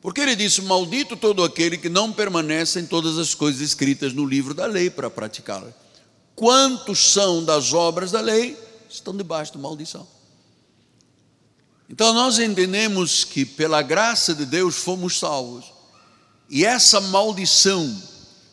Porque 0.00 0.20
ele 0.20 0.36
disse: 0.36 0.60
Maldito 0.62 1.16
todo 1.16 1.44
aquele 1.44 1.78
que 1.78 1.88
não 1.88 2.12
permanece 2.12 2.80
em 2.80 2.86
todas 2.86 3.18
as 3.18 3.34
coisas 3.34 3.60
escritas 3.60 4.12
no 4.12 4.26
livro 4.26 4.52
da 4.52 4.66
lei 4.66 4.90
para 4.90 5.08
praticá-la. 5.08 5.72
Quantos 6.34 7.12
são 7.12 7.44
das 7.44 7.72
obras 7.72 8.10
da 8.10 8.20
lei 8.20 8.56
estão 8.90 9.16
debaixo 9.16 9.52
de 9.52 9.58
maldição. 9.58 10.06
Então 11.92 12.12
nós 12.12 12.38
entendemos 12.38 13.22
que 13.22 13.44
pela 13.44 13.82
graça 13.82 14.34
de 14.34 14.44
Deus 14.46 14.76
fomos 14.76 15.18
salvos. 15.18 15.66
E 16.48 16.64
essa 16.64 17.00
maldição 17.00 18.02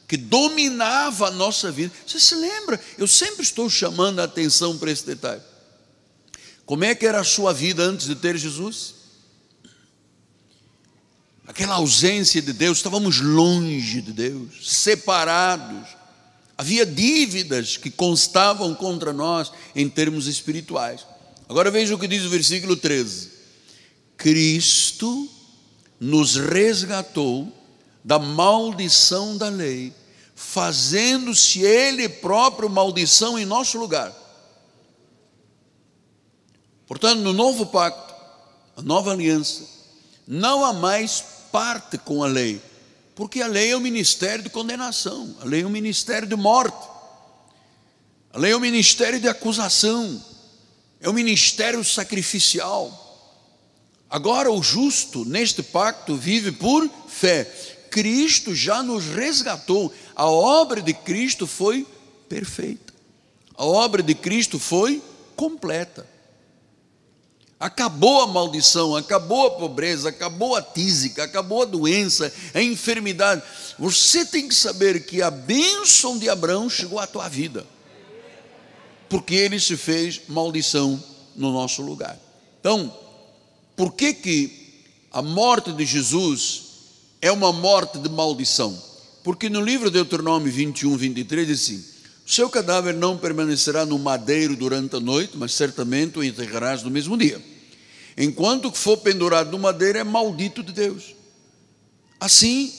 que 0.08 0.18
dominava 0.18 1.30
a 1.30 1.32
nossa 1.32 1.72
vida, 1.72 1.94
você 2.06 2.20
se 2.20 2.36
lembra? 2.36 2.80
Eu 2.98 3.08
sempre 3.08 3.42
estou 3.42 3.70
chamando 3.70 4.20
a 4.20 4.26
atenção 4.26 4.78
para 4.78 4.92
esse 4.92 5.06
detalhe. 5.06 5.42
Como 6.66 6.84
é 6.84 6.94
que 6.94 7.06
era 7.06 7.22
a 7.22 7.24
sua 7.24 7.54
vida 7.54 7.82
antes 7.82 8.06
de 8.06 8.16
ter 8.16 8.38
Jesus? 8.38 9.00
aquela 11.50 11.76
ausência 11.76 12.44
de 12.44 12.54
Deus, 12.54 12.78
estávamos 12.78 13.20
longe 13.20 14.02
de 14.02 14.14
Deus, 14.14 14.70
separados. 14.70 15.90
Havia 16.56 16.86
dívidas 16.86 17.76
que 17.76 17.90
constavam 17.90 18.76
contra 18.76 19.12
nós 19.12 19.52
em 19.76 19.90
termos 19.90 20.28
espirituais. 20.28 21.08
Agora 21.50 21.72
veja 21.72 21.96
o 21.96 21.98
que 21.98 22.08
diz 22.08 22.24
o 22.24 22.30
versículo 22.30 22.78
13: 22.78 23.32
Cristo 24.16 25.28
nos 26.00 26.36
resgatou 26.36 27.52
da 28.04 28.20
maldição 28.20 29.36
da 29.36 29.50
lei, 29.50 29.92
fazendo-se 30.36 31.64
Ele 31.64 32.08
próprio 32.08 32.70
maldição 32.70 33.38
em 33.38 33.46
nosso 33.46 33.80
lugar. 33.80 34.16
Portanto, 36.86 37.22
no 37.22 37.34
novo 37.34 37.66
pacto, 37.66 38.14
a 38.78 38.82
nova 38.84 39.12
aliança, 39.12 39.64
não 40.28 40.64
há 40.64 40.72
mais 40.72 41.24
parte 41.52 41.98
com 41.98 42.24
a 42.24 42.28
lei, 42.28 42.62
porque 43.16 43.42
a 43.42 43.48
lei 43.48 43.72
é 43.72 43.76
o 43.76 43.82
ministério 43.82 44.44
de 44.44 44.52
condenação, 44.52 45.36
a 45.42 45.46
lei 45.46 45.64
é 45.64 45.66
o 45.66 45.70
ministério 45.70 46.28
de 46.28 46.36
morte, 46.36 46.88
a 48.32 48.38
lei 48.38 48.52
é 48.52 48.56
o 48.56 48.60
ministério 48.60 49.20
de 49.20 49.28
acusação, 49.28 50.24
é 51.02 51.10
o 51.10 51.14
ministério 51.14 51.84
sacrificial. 51.84 53.06
Agora, 54.10 54.52
o 54.52 54.62
justo 54.62 55.24
neste 55.24 55.62
pacto 55.62 56.16
vive 56.16 56.52
por 56.52 56.90
fé. 57.08 57.46
Cristo 57.90 58.54
já 58.54 58.84
nos 58.84 59.06
resgatou, 59.06 59.94
a 60.16 60.26
obra 60.26 60.82
de 60.82 60.94
Cristo 60.94 61.48
foi 61.48 61.86
perfeita, 62.28 62.94
a 63.56 63.66
obra 63.66 64.04
de 64.04 64.14
Cristo 64.14 64.60
foi 64.60 65.02
completa. 65.36 66.08
Acabou 67.60 68.22
a 68.22 68.28
maldição, 68.28 68.96
acabou 68.96 69.48
a 69.48 69.52
pobreza, 69.52 70.10
acabou 70.10 70.56
a 70.56 70.62
tísica, 70.62 71.26
acabou 71.26 71.64
a 71.64 71.66
doença, 71.66 72.32
a 72.54 72.62
enfermidade. 72.62 73.44
Você 73.78 74.26
tem 74.26 74.48
que 74.48 74.56
saber 74.56 75.06
que 75.06 75.22
a 75.22 75.30
bênção 75.30 76.18
de 76.18 76.30
Abraão 76.30 76.70
chegou 76.70 77.00
à 77.00 77.08
tua 77.08 77.28
vida, 77.28 77.66
porque 79.10 79.36
ele 79.36 79.60
se 79.60 79.76
fez 79.76 80.22
maldição 80.28 81.04
no 81.36 81.52
nosso 81.52 81.82
lugar. 81.82 82.18
Então, 82.60 82.94
por 83.76 83.94
que 83.94 84.14
que 84.14 84.52
a 85.12 85.22
morte 85.22 85.72
de 85.72 85.86
Jesus 85.86 86.62
é 87.22 87.32
uma 87.32 87.52
morte 87.52 87.98
de 87.98 88.10
maldição? 88.10 88.78
Porque 89.24 89.50
no 89.50 89.62
livro 89.62 89.90
de 89.90 89.94
Deuteronômio 89.94 90.52
21, 90.52 90.96
23 90.96 91.48
diz 91.48 91.62
assim: 91.62 91.84
seu 92.30 92.48
cadáver 92.48 92.94
não 92.94 93.18
permanecerá 93.18 93.88
no 93.88 93.98
madeiro 93.98 94.56
durante 94.56 94.96
a 94.96 95.00
noite, 95.00 95.32
mas 95.36 95.52
certamente 95.54 96.20
o 96.20 96.24
enterrarás 96.24 96.84
no 96.84 96.92
mesmo 96.92 97.18
dia. 97.18 97.42
Enquanto 98.16 98.72
for 98.72 98.98
pendurado 98.98 99.50
no 99.50 99.58
madeiro, 99.58 99.98
é 99.98 100.04
maldito 100.04 100.62
de 100.62 100.72
Deus. 100.72 101.16
Assim, 102.20 102.72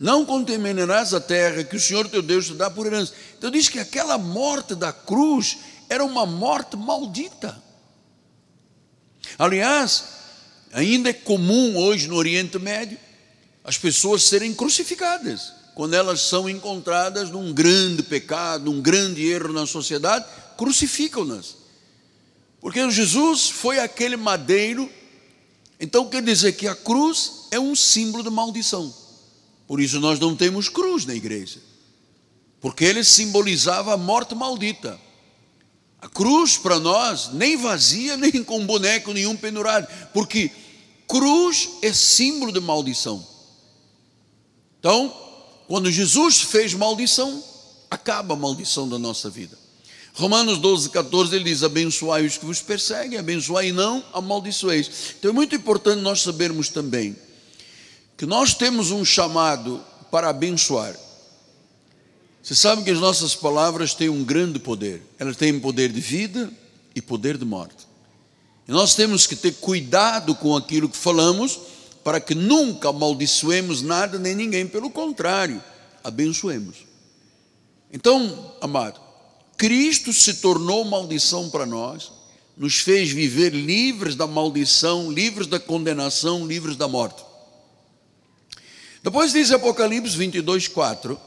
não 0.00 0.24
contaminarás 0.24 1.14
a 1.14 1.20
terra 1.20 1.62
que 1.62 1.76
o 1.76 1.80
Senhor 1.80 2.08
teu 2.08 2.20
Deus 2.22 2.46
te 2.46 2.54
dá 2.54 2.68
por 2.68 2.86
herança. 2.86 3.12
Então 3.40 3.50
diz 3.50 3.70
que 3.70 3.78
aquela 3.78 4.18
morte 4.18 4.74
da 4.74 4.92
cruz 4.92 5.56
era 5.88 6.04
uma 6.04 6.26
morte 6.26 6.76
maldita. 6.76 7.58
Aliás, 9.38 10.04
ainda 10.74 11.08
é 11.08 11.14
comum 11.14 11.78
hoje 11.78 12.06
no 12.06 12.16
Oriente 12.16 12.58
Médio 12.58 12.98
as 13.64 13.78
pessoas 13.78 14.24
serem 14.24 14.52
crucificadas 14.52 15.54
quando 15.74 15.94
elas 15.94 16.20
são 16.20 16.50
encontradas 16.50 17.30
num 17.30 17.50
grande 17.50 18.02
pecado, 18.02 18.66
num 18.66 18.82
grande 18.82 19.26
erro 19.26 19.54
na 19.54 19.64
sociedade, 19.64 20.26
crucificam-nas. 20.58 21.56
Porque 22.60 22.90
Jesus 22.90 23.48
foi 23.48 23.78
aquele 23.78 24.18
madeiro, 24.18 24.86
então 25.80 26.10
quer 26.10 26.22
dizer 26.22 26.52
que 26.52 26.68
a 26.68 26.74
cruz 26.74 27.46
é 27.50 27.58
um 27.58 27.74
símbolo 27.74 28.22
de 28.22 28.28
maldição. 28.28 28.94
Por 29.66 29.80
isso 29.80 29.98
nós 29.98 30.20
não 30.20 30.36
temos 30.36 30.68
cruz 30.68 31.06
na 31.06 31.14
igreja, 31.14 31.69
porque 32.60 32.84
ele 32.84 33.02
simbolizava 33.02 33.94
a 33.94 33.96
morte 33.96 34.34
maldita. 34.34 34.98
A 36.00 36.08
cruz 36.08 36.56
para 36.56 36.78
nós, 36.78 37.30
nem 37.32 37.56
vazia, 37.56 38.16
nem 38.16 38.42
com 38.44 38.64
boneco 38.64 39.12
nenhum 39.12 39.36
pendurado, 39.36 39.86
porque 40.12 40.50
cruz 41.06 41.68
é 41.82 41.92
símbolo 41.92 42.52
de 42.52 42.60
maldição. 42.60 43.26
Então, 44.78 45.14
quando 45.68 45.90
Jesus 45.90 46.40
fez 46.40 46.72
maldição, 46.72 47.42
acaba 47.90 48.34
a 48.34 48.36
maldição 48.36 48.88
da 48.88 48.98
nossa 48.98 49.28
vida. 49.28 49.58
Romanos 50.14 50.58
12, 50.58 50.90
14, 50.90 51.36
ele 51.36 51.44
diz: 51.44 51.62
Abençoai 51.62 52.26
os 52.26 52.36
que 52.36 52.44
vos 52.44 52.60
perseguem, 52.60 53.18
abençoai 53.18 53.68
e 53.68 53.72
não 53.72 54.04
amaldiçoeis. 54.12 55.14
Então 55.18 55.30
é 55.30 55.34
muito 55.34 55.54
importante 55.54 56.00
nós 56.00 56.22
sabermos 56.22 56.68
também 56.68 57.16
que 58.16 58.26
nós 58.26 58.52
temos 58.52 58.90
um 58.90 59.04
chamado 59.04 59.82
para 60.10 60.28
abençoar. 60.28 60.94
Você 62.42 62.54
sabe 62.54 62.82
que 62.82 62.90
as 62.90 62.98
nossas 62.98 63.34
palavras 63.34 63.94
têm 63.94 64.08
um 64.08 64.24
grande 64.24 64.58
poder, 64.58 65.02
elas 65.18 65.36
têm 65.36 65.58
poder 65.60 65.92
de 65.92 66.00
vida 66.00 66.50
e 66.94 67.02
poder 67.02 67.36
de 67.36 67.44
morte. 67.44 67.86
E 68.66 68.72
nós 68.72 68.94
temos 68.94 69.26
que 69.26 69.36
ter 69.36 69.52
cuidado 69.54 70.34
com 70.34 70.56
aquilo 70.56 70.88
que 70.88 70.96
falamos, 70.96 71.58
para 72.02 72.20
que 72.20 72.34
nunca 72.34 72.88
amaldiçoemos 72.88 73.82
nada 73.82 74.18
nem 74.18 74.34
ninguém, 74.34 74.66
pelo 74.66 74.90
contrário, 74.90 75.62
abençoemos. 76.02 76.86
Então, 77.92 78.54
amado, 78.60 79.00
Cristo 79.56 80.12
se 80.12 80.34
tornou 80.34 80.84
maldição 80.84 81.50
para 81.50 81.66
nós, 81.66 82.10
nos 82.56 82.78
fez 82.78 83.10
viver 83.10 83.52
livres 83.52 84.14
da 84.14 84.26
maldição, 84.26 85.10
livres 85.10 85.46
da 85.46 85.60
condenação, 85.60 86.46
livres 86.46 86.76
da 86.76 86.88
morte. 86.88 87.22
Depois 89.02 89.32
diz 89.32 89.50
Apocalipse 89.50 90.16
22, 90.16 90.68
4: 90.68 91.18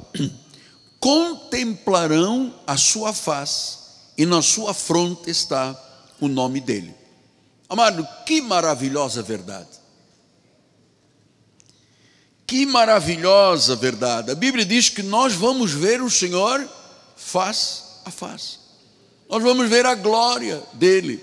Contemplarão 1.04 2.56
a 2.66 2.78
sua 2.78 3.12
face, 3.12 3.78
e 4.18 4.26
na 4.26 4.42
sua 4.42 4.74
fronte 4.74 5.30
está 5.30 5.78
o 6.22 6.30
nome 6.30 6.62
dele. 6.62 6.96
Amado, 7.68 8.08
que 8.26 8.40
maravilhosa 8.40 9.22
verdade. 9.22 9.68
Que 12.48 12.66
maravilhosa 12.66 13.76
verdade. 13.76 14.32
A 14.32 14.36
Bíblia 14.36 14.64
diz 14.64 14.88
que 14.88 15.04
nós 15.04 15.34
vamos 15.34 15.74
ver 15.74 16.02
o 16.02 16.10
Senhor 16.10 16.66
face 17.18 17.82
a 18.06 18.10
face. 18.10 18.60
Nós 19.30 19.44
vamos 19.44 19.70
ver 19.70 19.86
a 19.86 19.96
glória 19.96 20.64
dele. 20.72 21.22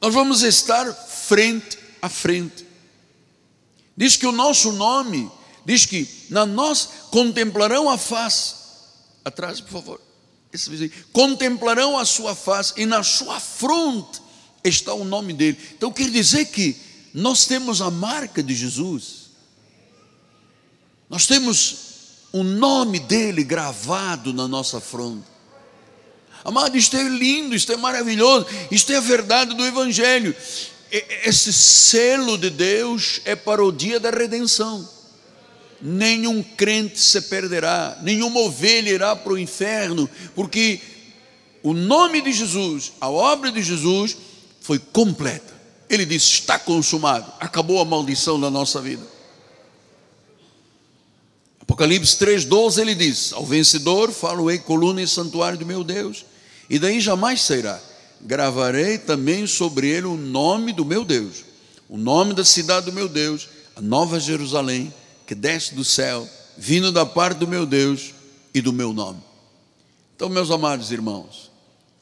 Nós 0.00 0.14
vamos 0.14 0.42
estar 0.42 0.90
frente 0.90 1.78
a 2.00 2.08
frente. 2.08 2.66
Diz 3.94 4.16
que 4.16 4.26
o 4.26 4.32
nosso 4.32 4.72
nome, 4.72 5.30
diz 5.66 5.84
que 5.84 6.08
na 6.30 6.46
nós 6.46 6.88
contemplarão 7.10 7.90
a 7.90 7.98
face. 7.98 8.65
Atrás, 9.26 9.60
por 9.60 9.72
favor. 9.72 10.00
contemplarão 11.12 11.98
a 11.98 12.04
sua 12.04 12.36
face 12.36 12.74
e 12.76 12.86
na 12.86 13.02
sua 13.02 13.40
fronte 13.40 14.22
está 14.62 14.94
o 14.94 15.04
nome 15.04 15.32
dele. 15.32 15.58
Então 15.76 15.90
quer 15.90 16.08
dizer 16.10 16.44
que 16.44 16.76
nós 17.12 17.44
temos 17.44 17.82
a 17.82 17.90
marca 17.90 18.40
de 18.40 18.54
Jesus, 18.54 19.30
nós 21.10 21.26
temos 21.26 21.76
o 22.32 22.44
nome 22.44 23.00
dele 23.00 23.42
gravado 23.42 24.32
na 24.32 24.46
nossa 24.46 24.80
fronte. 24.80 25.26
Amado, 26.44 26.76
isto 26.76 26.96
é 26.96 27.02
lindo, 27.02 27.52
isto 27.56 27.72
é 27.72 27.76
maravilhoso, 27.76 28.46
isto 28.70 28.92
é 28.92 28.96
a 28.96 29.00
verdade 29.00 29.56
do 29.56 29.66
Evangelho. 29.66 30.36
Esse 31.24 31.52
selo 31.52 32.38
de 32.38 32.48
Deus 32.48 33.20
é 33.24 33.34
para 33.34 33.64
o 33.64 33.72
dia 33.72 33.98
da 33.98 34.10
redenção. 34.10 34.88
Nenhum 35.80 36.42
crente 36.42 36.98
se 36.98 37.20
perderá, 37.22 37.98
nenhuma 38.02 38.40
ovelha 38.40 38.90
irá 38.90 39.14
para 39.14 39.32
o 39.32 39.38
inferno, 39.38 40.08
porque 40.34 40.80
o 41.62 41.74
nome 41.74 42.22
de 42.22 42.32
Jesus, 42.32 42.92
a 43.00 43.10
obra 43.10 43.52
de 43.52 43.62
Jesus, 43.62 44.16
foi 44.60 44.78
completa. 44.78 45.54
Ele 45.88 46.06
disse: 46.06 46.32
está 46.32 46.58
consumado, 46.58 47.30
acabou 47.38 47.80
a 47.80 47.84
maldição 47.84 48.40
da 48.40 48.50
nossa 48.50 48.80
vida. 48.80 49.06
Apocalipse 51.60 52.16
3,12 52.16 52.78
ele 52.78 52.94
diz: 52.94 53.32
Ao 53.32 53.44
vencedor 53.44 54.12
falo-ei 54.12 54.58
coluna 54.58 55.02
e 55.02 55.06
santuário 55.06 55.58
do 55.58 55.66
meu 55.66 55.82
Deus, 55.82 56.24
e 56.70 56.78
daí 56.78 57.00
jamais 57.00 57.42
sairá. 57.42 57.80
Gravarei 58.20 58.96
também 58.96 59.46
sobre 59.46 59.88
ele 59.88 60.06
o 60.06 60.16
nome 60.16 60.72
do 60.72 60.84
meu 60.84 61.04
Deus, 61.04 61.44
o 61.88 61.96
nome 61.96 62.32
da 62.32 62.44
cidade 62.44 62.86
do 62.86 62.92
meu 62.92 63.08
Deus, 63.08 63.48
a 63.74 63.80
nova 63.80 64.18
Jerusalém, 64.18 64.92
que 65.26 65.34
desce 65.34 65.74
do 65.74 65.84
céu, 65.84 66.28
vindo 66.56 66.92
da 66.92 67.04
parte 67.04 67.38
do 67.38 67.48
meu 67.48 67.66
Deus 67.66 68.14
e 68.54 68.60
do 68.60 68.72
meu 68.72 68.92
nome. 68.92 69.20
Então, 70.14 70.28
meus 70.28 70.50
amados 70.50 70.90
irmãos, 70.90 71.50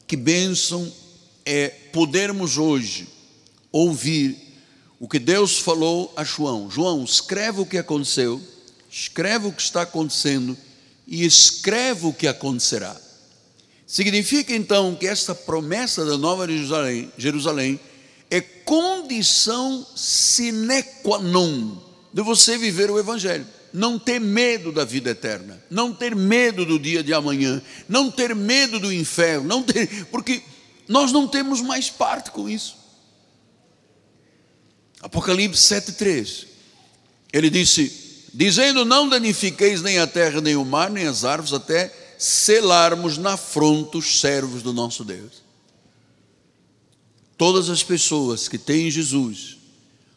que 0.07 0.15
bênção 0.15 0.89
é 1.45 1.69
podermos 1.91 2.57
hoje 2.57 3.07
ouvir 3.71 4.37
o 4.99 5.07
que 5.07 5.19
Deus 5.19 5.59
falou 5.59 6.13
a 6.15 6.23
João. 6.23 6.69
João, 6.69 7.03
escreve 7.03 7.59
o 7.59 7.65
que 7.65 7.77
aconteceu, 7.77 8.41
escreve 8.89 9.47
o 9.47 9.51
que 9.51 9.61
está 9.61 9.81
acontecendo 9.81 10.57
e 11.05 11.25
escreve 11.25 12.05
o 12.05 12.13
que 12.13 12.27
acontecerá. 12.27 12.95
Significa 13.85 14.55
então 14.55 14.95
que 14.95 15.07
esta 15.07 15.35
promessa 15.35 16.05
da 16.05 16.17
Nova 16.17 16.47
Jerusalém, 16.47 17.11
Jerusalém 17.17 17.79
é 18.31 18.41
condição 18.41 19.85
sine 19.95 20.81
qua 21.03 21.19
non 21.19 21.84
de 22.15 22.21
você 22.21 22.57
viver 22.57 22.89
o 22.89 22.97
Evangelho. 22.97 23.45
Não 23.73 23.99
ter 23.99 24.21
medo 24.21 24.71
da 24.71 24.85
vida 24.85 25.09
eterna, 25.09 25.61
não 25.69 25.93
ter 25.93 26.15
medo 26.15 26.65
do 26.65 26.79
dia 26.79 27.03
de 27.03 27.13
amanhã, 27.13 27.61
não 27.89 28.09
ter 28.09 28.33
medo 28.33 28.79
do 28.79 28.91
inferno, 28.91 29.45
não 29.45 29.61
ter, 29.61 30.05
porque 30.05 30.41
nós 30.87 31.11
não 31.11 31.27
temos 31.27 31.59
mais 31.59 31.89
parte 31.89 32.31
com 32.31 32.47
isso. 32.47 32.77
Apocalipse 35.01 35.61
7,3. 35.61 36.47
Ele 37.33 37.49
disse: 37.49 38.29
Dizendo: 38.33 38.85
Não 38.85 39.09
danifiqueis 39.09 39.81
nem 39.81 39.99
a 39.99 40.07
terra, 40.07 40.39
nem 40.39 40.55
o 40.55 40.63
mar, 40.63 40.89
nem 40.89 41.07
as 41.07 41.25
árvores, 41.25 41.51
até 41.51 41.93
selarmos 42.17 43.17
na 43.17 43.35
fronte 43.35 43.97
os 43.97 44.21
servos 44.21 44.63
do 44.63 44.71
nosso 44.71 45.03
Deus. 45.03 45.43
Todas 47.37 47.69
as 47.69 47.83
pessoas 47.83 48.47
que 48.47 48.57
têm 48.57 48.89
Jesus 48.89 49.64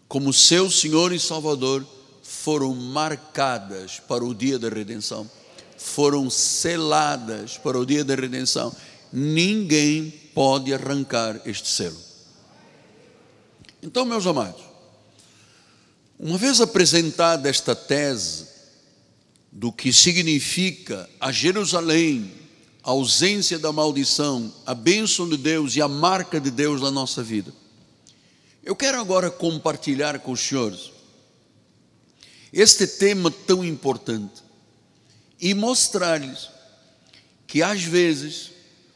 como 0.09 0.33
seu 0.33 0.71
Senhor 0.71 1.13
e 1.13 1.21
Salvador 1.21 1.87
foram 2.23 2.75
marcadas 2.75 4.01
para 4.01 4.25
o 4.25 4.35
dia 4.35 4.59
da 4.59 4.69
redenção, 4.69 5.31
foram 5.77 6.31
seladas 6.31 7.59
para 7.59 7.79
o 7.79 7.85
dia 7.85 8.05
da 8.05 8.15
redenção. 8.15 8.75
Ninguém 9.13 10.11
pode 10.35 10.73
arrancar 10.73 11.41
este 11.45 11.69
selo. 11.69 11.99
Então, 13.83 14.05
meus 14.05 14.27
amados, 14.27 14.63
uma 16.19 16.37
vez 16.37 16.61
apresentada 16.61 17.49
esta 17.49 17.77
tese 17.77 18.49
do 19.53 19.71
que 19.71 19.93
significa 19.93 21.09
a 21.21 21.31
Jerusalém, 21.31 22.33
a 22.83 22.91
ausência 22.91 23.59
da 23.59 23.73
maldição, 23.73 24.53
a 24.67 24.75
bênção 24.75 25.29
de 25.29 25.37
Deus 25.37 25.77
e 25.77 25.83
a 25.83 25.89
marca 25.89 26.41
de 26.41 26.51
Deus 26.51 26.81
na 26.81 26.91
nossa 26.91 27.23
vida, 27.23 27.53
eu 28.63 28.77
quero 28.77 29.01
agora 29.01 29.31
compartilhar 29.31 30.19
com 30.21 30.33
os 30.33 30.41
senhores 30.41 30.93
este 32.53 32.87
tema 32.87 33.31
tão 33.31 33.65
importante 33.65 34.43
e 35.41 35.55
mostrar-lhes 35.55 36.49
que 37.47 37.63
às 37.63 37.83
vezes 37.83 38.51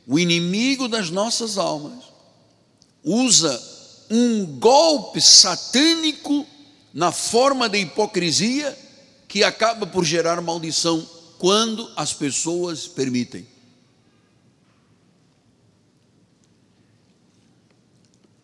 o 0.07 0.18
inimigo 0.18 0.88
das 0.88 1.11
nossas 1.11 1.59
almas 1.59 2.05
usa 3.05 3.61
um 4.11 4.44
golpe 4.59 5.20
satânico 5.20 6.46
na 6.92 7.11
forma 7.11 7.68
de 7.68 7.79
hipocrisia 7.79 8.77
que 9.27 9.42
acaba 9.42 9.87
por 9.87 10.05
gerar 10.05 10.40
maldição 10.40 11.09
quando 11.38 11.90
as 11.96 12.12
pessoas 12.12 12.87
permitem. 12.87 13.46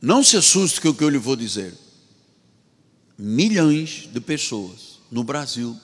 Não 0.00 0.22
se 0.22 0.36
assuste 0.36 0.80
com 0.80 0.88
o 0.88 0.94
que 0.94 1.02
eu 1.02 1.08
lhe 1.08 1.18
vou 1.18 1.34
dizer. 1.34 1.74
Milhões 3.16 4.08
de 4.12 4.20
pessoas 4.20 5.00
no 5.10 5.24
Brasil 5.24 5.76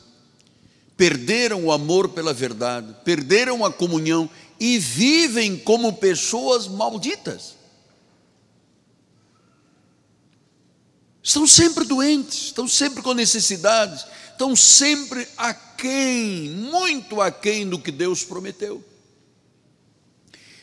perderam 0.97 1.65
o 1.65 1.73
amor 1.73 2.11
pela 2.11 2.33
verdade, 2.33 2.95
perderam 3.05 3.65
a 3.65 3.73
comunhão 3.73 4.31
e 4.61 4.79
vivem 4.79 5.57
como 5.57 5.93
pessoas 5.95 6.69
malditas. 6.69 7.57
Estão 11.21 11.47
sempre 11.47 11.85
doentes, 11.85 12.45
estão 12.45 12.69
sempre 12.69 13.03
com 13.03 13.15
necessidades, 13.15 14.05
estão 14.31 14.55
sempre 14.55 15.27
aquém, 15.37 16.51
muito 16.51 17.21
aquém 17.21 17.69
do 17.69 17.79
que 17.79 17.91
Deus 17.91 18.23
prometeu. 18.23 18.85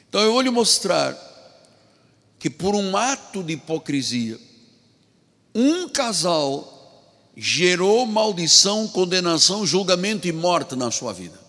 Então 0.07 0.21
eu 0.21 0.31
vou 0.31 0.41
lhe 0.41 0.49
mostrar 0.49 1.13
que 2.41 2.49
por 2.49 2.73
um 2.73 2.97
ato 2.97 3.43
de 3.43 3.53
hipocrisia, 3.53 4.39
um 5.53 5.87
casal 5.87 7.29
gerou 7.37 8.03
maldição, 8.07 8.87
condenação, 8.87 9.63
julgamento 9.63 10.27
e 10.27 10.31
morte 10.31 10.75
na 10.75 10.89
sua 10.89 11.13
vida. 11.13 11.39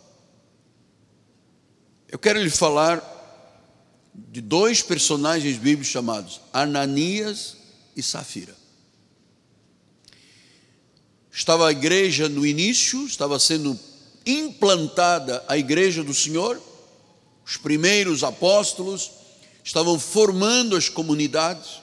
Eu 2.10 2.18
quero 2.18 2.42
lhe 2.42 2.50
falar 2.50 3.02
de 4.14 4.42
dois 4.42 4.82
personagens 4.82 5.56
bíblicos 5.56 5.86
chamados 5.86 6.42
Ananias 6.52 7.56
e 7.96 8.02
Safira. 8.02 8.54
Estava 11.32 11.68
a 11.68 11.72
igreja 11.72 12.28
no 12.28 12.44
início, 12.44 13.06
estava 13.06 13.38
sendo 13.38 13.80
implantada 14.26 15.42
a 15.48 15.56
igreja 15.56 16.04
do 16.04 16.12
Senhor, 16.12 16.60
os 17.46 17.56
primeiros 17.56 18.22
apóstolos 18.22 19.21
estavam 19.64 19.98
formando 19.98 20.76
as 20.76 20.88
comunidades, 20.88 21.80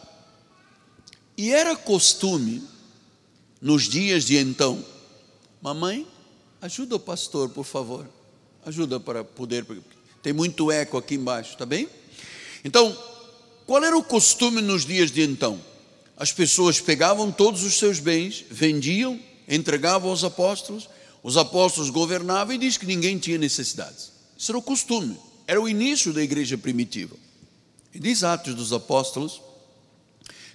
e 1.37 1.51
era 1.51 1.75
costume, 1.75 2.61
nos 3.61 3.87
dias 3.87 4.25
de 4.25 4.37
então, 4.37 4.83
mamãe, 5.61 6.07
ajuda 6.61 6.95
o 6.95 6.99
pastor, 6.99 7.49
por 7.49 7.65
favor, 7.65 8.07
ajuda 8.65 8.99
para 8.99 9.23
poder, 9.23 9.65
tem 10.21 10.33
muito 10.33 10.71
eco 10.71 10.97
aqui 10.97 11.15
embaixo, 11.15 11.57
tá 11.57 11.65
bem? 11.65 11.87
Então, 12.63 12.97
qual 13.65 13.83
era 13.83 13.97
o 13.97 14.03
costume 14.03 14.61
nos 14.61 14.85
dias 14.85 15.11
de 15.11 15.21
então? 15.21 15.59
As 16.17 16.33
pessoas 16.33 16.81
pegavam 16.81 17.31
todos 17.31 17.63
os 17.63 17.75
seus 17.77 17.99
bens, 17.99 18.43
vendiam, 18.49 19.19
entregavam 19.47 20.09
aos 20.09 20.23
apóstolos, 20.23 20.89
os 21.23 21.37
apóstolos 21.37 21.89
governavam 21.89 22.53
e 22.53 22.57
diz 22.57 22.77
que 22.77 22.85
ninguém 22.85 23.17
tinha 23.17 23.37
necessidades. 23.37 24.11
Isso 24.37 24.51
era 24.51 24.57
o 24.57 24.61
costume, 24.61 25.17
era 25.47 25.61
o 25.61 25.69
início 25.69 26.11
da 26.11 26.21
igreja 26.21 26.57
primitiva. 26.57 27.15
E 27.93 27.99
diz 27.99 28.23
Atos 28.23 28.53
dos 28.53 28.71
Apóstolos, 28.71 29.41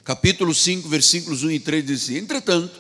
capítulo 0.05 0.55
5, 0.55 0.89
versículos 0.89 1.43
1 1.43 1.51
e 1.51 1.61
3, 1.61 1.87
diz 1.87 2.03
assim: 2.05 2.17
Entretanto, 2.17 2.79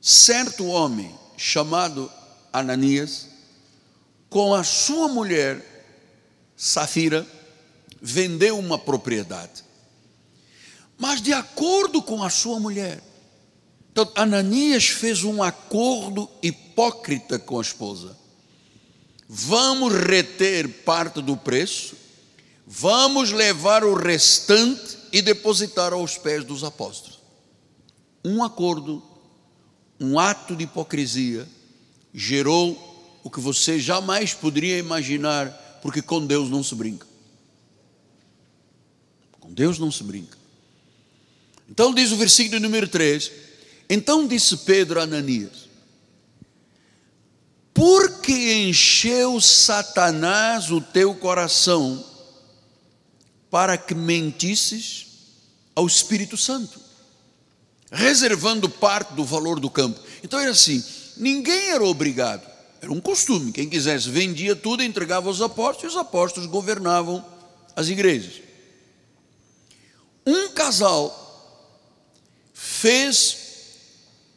certo 0.00 0.66
homem 0.66 1.14
chamado 1.36 2.10
Ananias, 2.52 3.28
com 4.28 4.54
a 4.54 4.64
sua 4.64 5.08
mulher 5.08 5.66
Safira, 6.56 7.26
vendeu 8.00 8.58
uma 8.58 8.78
propriedade. 8.78 9.64
Mas 10.98 11.20
de 11.20 11.32
acordo 11.32 12.02
com 12.02 12.22
a 12.22 12.30
sua 12.30 12.60
mulher, 12.60 13.02
então 13.92 14.10
Ananias 14.14 14.86
fez 14.86 15.24
um 15.24 15.42
acordo 15.42 16.28
hipócrita 16.42 17.38
com 17.38 17.58
a 17.58 17.62
esposa. 17.62 18.16
Vamos 19.28 19.94
reter 19.94 20.68
parte 20.68 21.20
do 21.22 21.36
preço, 21.36 21.96
vamos 22.72 23.32
levar 23.32 23.82
o 23.82 23.94
restante 23.94 24.96
e 25.12 25.20
depositar 25.20 25.92
aos 25.92 26.16
pés 26.16 26.44
dos 26.44 26.62
apóstolos. 26.62 27.18
Um 28.24 28.44
acordo, 28.44 29.02
um 29.98 30.20
ato 30.20 30.54
de 30.54 30.62
hipocrisia, 30.62 31.48
gerou 32.14 33.18
o 33.24 33.30
que 33.30 33.40
você 33.40 33.80
jamais 33.80 34.32
poderia 34.34 34.78
imaginar 34.78 35.50
porque 35.82 36.00
com 36.00 36.24
Deus 36.24 36.48
não 36.48 36.62
se 36.62 36.76
brinca. 36.76 37.08
Com 39.40 39.52
Deus 39.52 39.76
não 39.80 39.90
se 39.90 40.04
brinca. 40.04 40.38
Então 41.68 41.92
diz 41.92 42.12
o 42.12 42.16
versículo 42.16 42.60
número 42.60 42.86
3: 42.86 43.32
Então 43.88 44.28
disse 44.28 44.58
Pedro 44.58 45.00
a 45.00 45.02
Ananias: 45.02 45.68
Por 47.74 48.20
que 48.20 48.68
encheu 48.68 49.40
Satanás 49.40 50.70
o 50.70 50.80
teu 50.80 51.16
coração 51.16 52.09
para 53.50 53.76
que 53.76 53.94
mentisses 53.94 55.06
ao 55.74 55.86
Espírito 55.86 56.36
Santo, 56.36 56.80
reservando 57.90 58.68
parte 58.68 59.14
do 59.14 59.24
valor 59.24 59.58
do 59.58 59.68
campo? 59.68 60.00
Então 60.22 60.38
era 60.38 60.52
assim: 60.52 60.82
ninguém 61.16 61.70
era 61.70 61.84
obrigado, 61.84 62.48
era 62.80 62.92
um 62.92 63.00
costume. 63.00 63.52
Quem 63.52 63.68
quisesse 63.68 64.08
vendia 64.08 64.54
tudo, 64.54 64.82
entregava 64.82 65.28
aos 65.28 65.40
apóstolos, 65.40 65.92
e 65.92 65.96
os 65.96 66.00
apóstolos 66.00 66.48
governavam 66.48 67.24
as 67.74 67.88
igrejas. 67.88 68.40
Um 70.26 70.50
casal 70.52 71.26
fez 72.54 73.36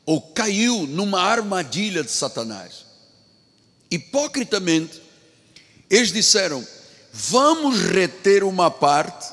ou 0.05 0.21
caiu 0.21 0.87
numa 0.87 1.21
armadilha 1.21 2.03
de 2.03 2.11
Satanás. 2.11 2.85
Hipocritamente, 3.91 5.01
eles 5.89 6.11
disseram: 6.11 6.65
vamos 7.13 7.79
reter 7.79 8.43
uma 8.43 8.71
parte 8.71 9.31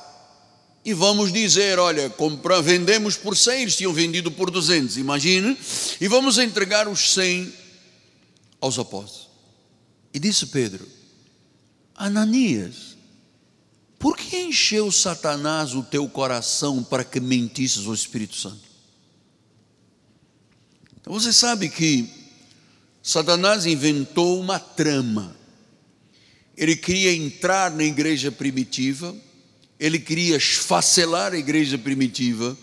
e 0.84 0.92
vamos 0.92 1.32
dizer: 1.32 1.78
olha, 1.78 2.10
compra, 2.10 2.60
vendemos 2.60 3.16
por 3.16 3.34
100, 3.36 3.62
eles 3.62 3.76
tinham 3.76 3.92
vendido 3.92 4.30
por 4.30 4.50
200, 4.50 4.98
imagine, 4.98 5.56
e 5.98 6.06
vamos 6.06 6.36
entregar 6.36 6.86
os 6.86 7.14
100 7.14 7.52
aos 8.60 8.78
apóstolos. 8.78 9.30
E 10.12 10.18
disse 10.18 10.46
Pedro: 10.46 10.86
Ananias, 11.96 12.96
por 13.98 14.16
que 14.16 14.36
encheu 14.36 14.92
Satanás 14.92 15.74
o 15.74 15.82
teu 15.82 16.06
coração 16.08 16.82
para 16.82 17.04
que 17.04 17.18
mentisses 17.18 17.86
ao 17.86 17.94
Espírito 17.94 18.36
Santo? 18.36 18.68
Então 21.00 21.12
você 21.12 21.32
sabe 21.32 21.68
que 21.70 22.08
Satanás 23.02 23.64
inventou 23.64 24.38
uma 24.38 24.58
trama. 24.58 25.39
Ele 26.60 26.76
queria 26.76 27.12
entrar 27.12 27.72
na 27.72 27.82
igreja 27.82 28.30
primitiva, 28.30 29.16
ele 29.80 29.98
queria 29.98 30.36
esfacelar 30.36 31.32
a 31.32 31.38
igreja 31.38 31.76
primitiva, 31.76 32.56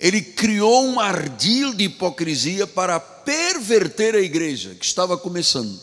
ele 0.00 0.20
criou 0.20 0.84
um 0.84 0.98
ardil 0.98 1.72
de 1.72 1.84
hipocrisia 1.84 2.66
para 2.66 2.98
perverter 2.98 4.16
a 4.16 4.20
igreja 4.20 4.74
que 4.74 4.84
estava 4.84 5.16
começando. 5.16 5.78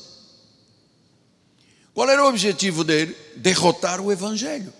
Qual 1.93 2.09
era 2.09 2.25
o 2.25 2.27
objetivo 2.27 2.83
dele? 2.83 3.15
Derrotar 3.37 4.01
o 4.01 4.11
evangelho 4.11 4.73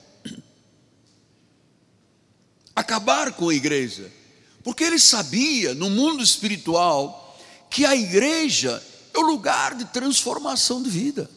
acabar 2.80 3.34
com 3.34 3.50
a 3.50 3.54
igreja, 3.54 4.10
porque 4.64 4.84
ele 4.84 5.00
sabia 5.00 5.74
no 5.76 5.90
mundo 5.90 6.24
espiritual 6.24 7.38
que 7.70 7.86
a 7.86 7.96
igreja 7.96 8.82
é 9.14 9.20
o 9.20 9.22
lugar 9.22 9.76
de 9.76 9.86
transformação 9.86 10.82
de 10.82 10.90
vida, 10.90 11.30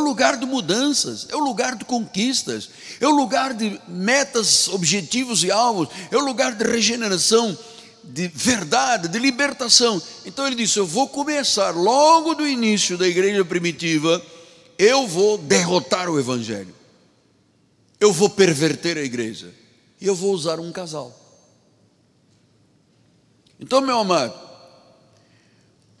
o 0.00 0.04
lugar 0.04 0.36
de 0.36 0.46
mudanças, 0.46 1.26
é 1.30 1.36
o 1.36 1.40
lugar 1.40 1.76
de 1.76 1.84
conquistas, 1.84 2.70
é 3.00 3.06
o 3.06 3.10
lugar 3.10 3.54
de 3.54 3.80
metas, 3.86 4.68
objetivos 4.68 5.44
e 5.44 5.50
alvos, 5.50 5.88
é 6.10 6.16
o 6.16 6.24
lugar 6.24 6.54
de 6.54 6.64
regeneração, 6.64 7.56
de 8.02 8.28
verdade, 8.28 9.08
de 9.08 9.18
libertação. 9.18 10.00
Então 10.24 10.46
ele 10.46 10.56
disse: 10.56 10.78
Eu 10.78 10.86
vou 10.86 11.08
começar 11.08 11.70
logo 11.70 12.34
do 12.34 12.46
início 12.46 12.98
da 12.98 13.06
igreja 13.06 13.44
primitiva, 13.44 14.20
eu 14.78 15.06
vou 15.06 15.38
derrotar 15.38 16.08
o 16.08 16.18
evangelho, 16.18 16.74
eu 18.00 18.12
vou 18.12 18.30
perverter 18.30 18.96
a 18.96 19.02
igreja 19.02 19.52
e 20.00 20.06
eu 20.06 20.14
vou 20.14 20.32
usar 20.32 20.58
um 20.58 20.72
casal. 20.72 21.16
Então, 23.60 23.82
meu 23.82 23.98
amado, 23.98 24.34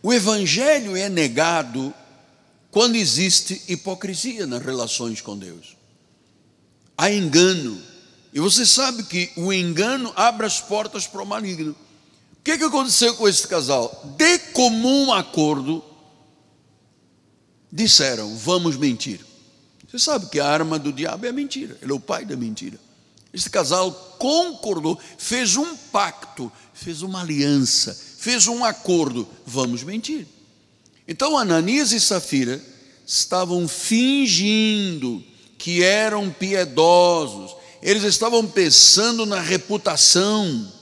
o 0.02 0.12
evangelho 0.12 0.96
é 0.96 1.10
negado 1.10 1.94
quando 2.70 2.96
existe 2.96 3.60
hipocrisia 3.68 4.46
nas 4.46 4.64
relações 4.64 5.20
com 5.20 5.36
Deus. 5.36 5.76
Há 6.96 7.10
engano. 7.10 7.80
E 8.32 8.38
você 8.38 8.64
sabe 8.64 9.02
que 9.02 9.30
o 9.36 9.52
engano 9.52 10.12
abre 10.14 10.46
as 10.46 10.60
portas 10.60 11.06
para 11.06 11.22
o 11.22 11.26
maligno. 11.26 11.72
O 11.72 12.42
que, 12.42 12.56
que 12.56 12.64
aconteceu 12.64 13.14
com 13.16 13.28
esse 13.28 13.46
casal? 13.46 14.14
De 14.16 14.38
comum 14.52 15.12
acordo, 15.12 15.84
disseram: 17.70 18.36
vamos 18.36 18.76
mentir. 18.76 19.20
Você 19.88 19.98
sabe 19.98 20.26
que 20.26 20.38
a 20.38 20.46
arma 20.46 20.78
do 20.78 20.92
diabo 20.92 21.26
é 21.26 21.30
a 21.30 21.32
mentira, 21.32 21.76
ele 21.82 21.90
é 21.90 21.94
o 21.94 22.00
pai 22.00 22.24
da 22.24 22.36
mentira. 22.36 22.78
Este 23.32 23.50
casal 23.50 23.92
concordou, 24.18 24.98
fez 25.18 25.56
um 25.56 25.76
pacto, 25.76 26.50
fez 26.72 27.02
uma 27.02 27.20
aliança, 27.20 27.94
fez 27.94 28.46
um 28.46 28.64
acordo. 28.64 29.28
Vamos 29.46 29.82
mentir. 29.82 30.26
Então 31.10 31.36
Ananias 31.36 31.90
e 31.90 31.98
Safira 31.98 32.62
estavam 33.04 33.66
fingindo 33.66 35.20
que 35.58 35.82
eram 35.82 36.30
piedosos, 36.30 37.56
eles 37.82 38.04
estavam 38.04 38.46
pensando 38.46 39.26
na 39.26 39.40
reputação. 39.40 40.72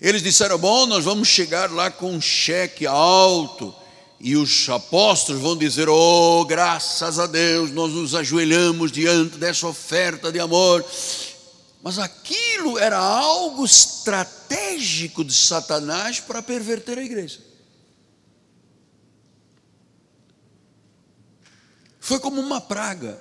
Eles 0.00 0.22
disseram: 0.22 0.56
Bom, 0.58 0.86
nós 0.86 1.04
vamos 1.04 1.26
chegar 1.26 1.72
lá 1.72 1.90
com 1.90 2.12
um 2.12 2.20
cheque 2.20 2.86
alto 2.86 3.74
e 4.20 4.36
os 4.36 4.68
apóstolos 4.68 5.42
vão 5.42 5.56
dizer: 5.56 5.88
Oh, 5.88 6.44
graças 6.44 7.18
a 7.18 7.26
Deus, 7.26 7.72
nós 7.72 7.92
nos 7.92 8.14
ajoelhamos 8.14 8.92
diante 8.92 9.38
dessa 9.38 9.66
oferta 9.66 10.30
de 10.30 10.38
amor. 10.38 10.84
Mas 11.82 11.98
aquilo 11.98 12.78
era 12.78 12.96
algo 12.96 13.64
estratégico 13.64 15.24
de 15.24 15.34
Satanás 15.34 16.20
para 16.20 16.40
perverter 16.40 16.96
a 16.96 17.02
igreja. 17.02 17.47
Foi 22.08 22.18
como 22.18 22.40
uma 22.40 22.58
praga 22.58 23.20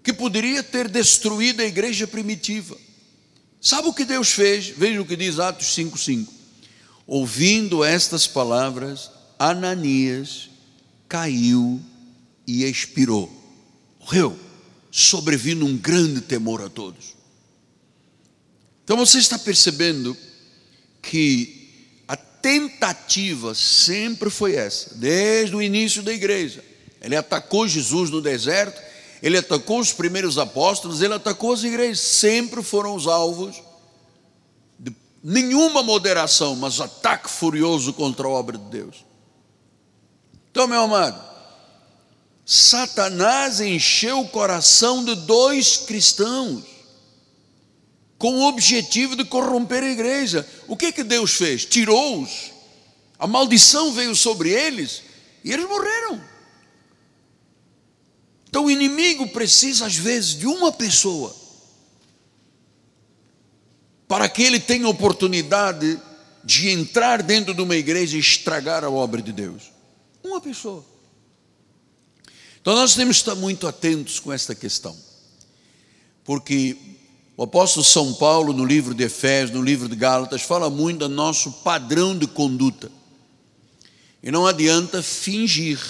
que 0.00 0.12
poderia 0.12 0.62
ter 0.62 0.88
destruído 0.88 1.60
a 1.60 1.64
igreja 1.64 2.06
primitiva. 2.06 2.78
Sabe 3.60 3.88
o 3.88 3.92
que 3.92 4.04
Deus 4.04 4.30
fez? 4.30 4.68
Veja 4.68 5.02
o 5.02 5.04
que 5.04 5.16
diz 5.16 5.40
Atos 5.40 5.66
5,5. 5.76 6.28
Ouvindo 7.04 7.82
estas 7.82 8.28
palavras, 8.28 9.10
Ananias 9.36 10.50
caiu 11.08 11.82
e 12.46 12.62
expirou, 12.62 13.28
morreu, 13.98 14.38
sobrevindo 14.88 15.66
um 15.66 15.76
grande 15.76 16.20
temor 16.20 16.62
a 16.62 16.68
todos. 16.68 17.16
Então 18.84 18.96
você 18.96 19.18
está 19.18 19.36
percebendo 19.36 20.16
que 21.02 21.96
a 22.06 22.14
tentativa 22.14 23.52
sempre 23.52 24.30
foi 24.30 24.54
essa, 24.54 24.94
desde 24.94 25.56
o 25.56 25.60
início 25.60 26.04
da 26.04 26.12
igreja. 26.12 26.72
Ele 27.04 27.14
atacou 27.14 27.68
Jesus 27.68 28.08
no 28.08 28.22
deserto, 28.22 28.80
ele 29.22 29.36
atacou 29.36 29.78
os 29.78 29.92
primeiros 29.92 30.38
apóstolos, 30.38 31.02
ele 31.02 31.12
atacou 31.12 31.52
as 31.52 31.62
igrejas, 31.62 32.00
sempre 32.00 32.62
foram 32.62 32.94
os 32.94 33.06
alvos 33.06 33.62
de 34.78 34.90
nenhuma 35.22 35.82
moderação, 35.82 36.56
mas 36.56 36.80
ataque 36.80 37.28
furioso 37.28 37.92
contra 37.92 38.26
a 38.26 38.30
obra 38.30 38.56
de 38.56 38.64
Deus. 38.64 39.04
Então, 40.50 40.66
meu 40.66 40.80
amado, 40.80 41.22
Satanás 42.46 43.60
encheu 43.60 44.20
o 44.20 44.28
coração 44.28 45.04
de 45.04 45.14
dois 45.14 45.76
cristãos 45.76 46.64
com 48.16 48.34
o 48.36 48.48
objetivo 48.48 49.14
de 49.14 49.26
corromper 49.26 49.82
a 49.82 49.90
igreja. 49.90 50.48
O 50.66 50.74
que 50.74 50.90
que 50.90 51.04
Deus 51.04 51.34
fez? 51.34 51.66
Tirou-os. 51.66 52.52
A 53.18 53.26
maldição 53.26 53.92
veio 53.92 54.16
sobre 54.16 54.48
eles 54.50 55.02
e 55.44 55.52
eles 55.52 55.68
morreram. 55.68 56.33
Então 58.54 58.66
o 58.66 58.70
inimigo 58.70 59.26
precisa 59.26 59.84
às 59.84 59.96
vezes 59.96 60.38
de 60.38 60.46
uma 60.46 60.70
pessoa 60.70 61.34
para 64.06 64.28
que 64.28 64.44
ele 64.44 64.60
tenha 64.60 64.88
oportunidade 64.88 66.00
de 66.44 66.68
entrar 66.68 67.20
dentro 67.20 67.52
de 67.52 67.60
uma 67.60 67.74
igreja 67.74 68.16
e 68.16 68.20
estragar 68.20 68.84
a 68.84 68.88
obra 68.88 69.20
de 69.20 69.32
Deus. 69.32 69.72
Uma 70.22 70.40
pessoa. 70.40 70.84
Então 72.60 72.76
nós 72.76 72.94
temos 72.94 73.16
que 73.16 73.22
estar 73.22 73.34
muito 73.34 73.66
atentos 73.66 74.20
com 74.20 74.32
esta 74.32 74.54
questão, 74.54 74.96
porque 76.22 76.76
o 77.36 77.42
apóstolo 77.42 77.84
São 77.84 78.14
Paulo, 78.14 78.52
no 78.52 78.64
livro 78.64 78.94
de 78.94 79.02
Efésios, 79.02 79.50
no 79.50 79.64
livro 79.64 79.88
de 79.88 79.96
Gálatas, 79.96 80.42
fala 80.42 80.70
muito 80.70 81.00
do 81.00 81.08
nosso 81.08 81.50
padrão 81.50 82.16
de 82.16 82.28
conduta. 82.28 82.88
E 84.22 84.30
não 84.30 84.46
adianta 84.46 85.02
fingir. 85.02 85.80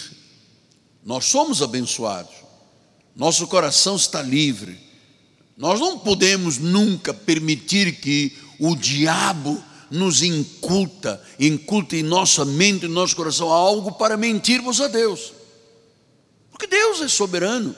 Nós 1.05 1.27
somos 1.27 1.61
abençoados, 1.61 2.44
nosso 3.15 3.47
coração 3.47 3.97
está 3.97 4.21
livre. 4.21 4.79
Nós 5.57 5.79
não 5.79 5.99
podemos 5.99 6.59
nunca 6.59 7.15
permitir 7.15 8.01
que 8.01 8.37
o 8.59 8.75
diabo 8.75 9.63
nos 9.91 10.23
inculta, 10.23 11.23
inculta 11.39 11.97
em 11.97 12.03
nossa 12.03 12.45
mente, 12.45 12.87
em 12.87 12.89
nosso 12.89 13.15
coração 13.15 13.51
algo 13.51 13.93
para 13.93 14.17
mentirmos 14.17 14.81
a 14.81 14.89
Deus. 14.89 15.33
Porque 16.51 16.67
Deus 16.67 17.01
é 17.01 17.09
soberano. 17.09 17.75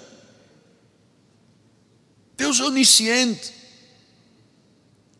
Deus 2.36 2.60
é 2.60 2.64
onisciente. 2.64 3.52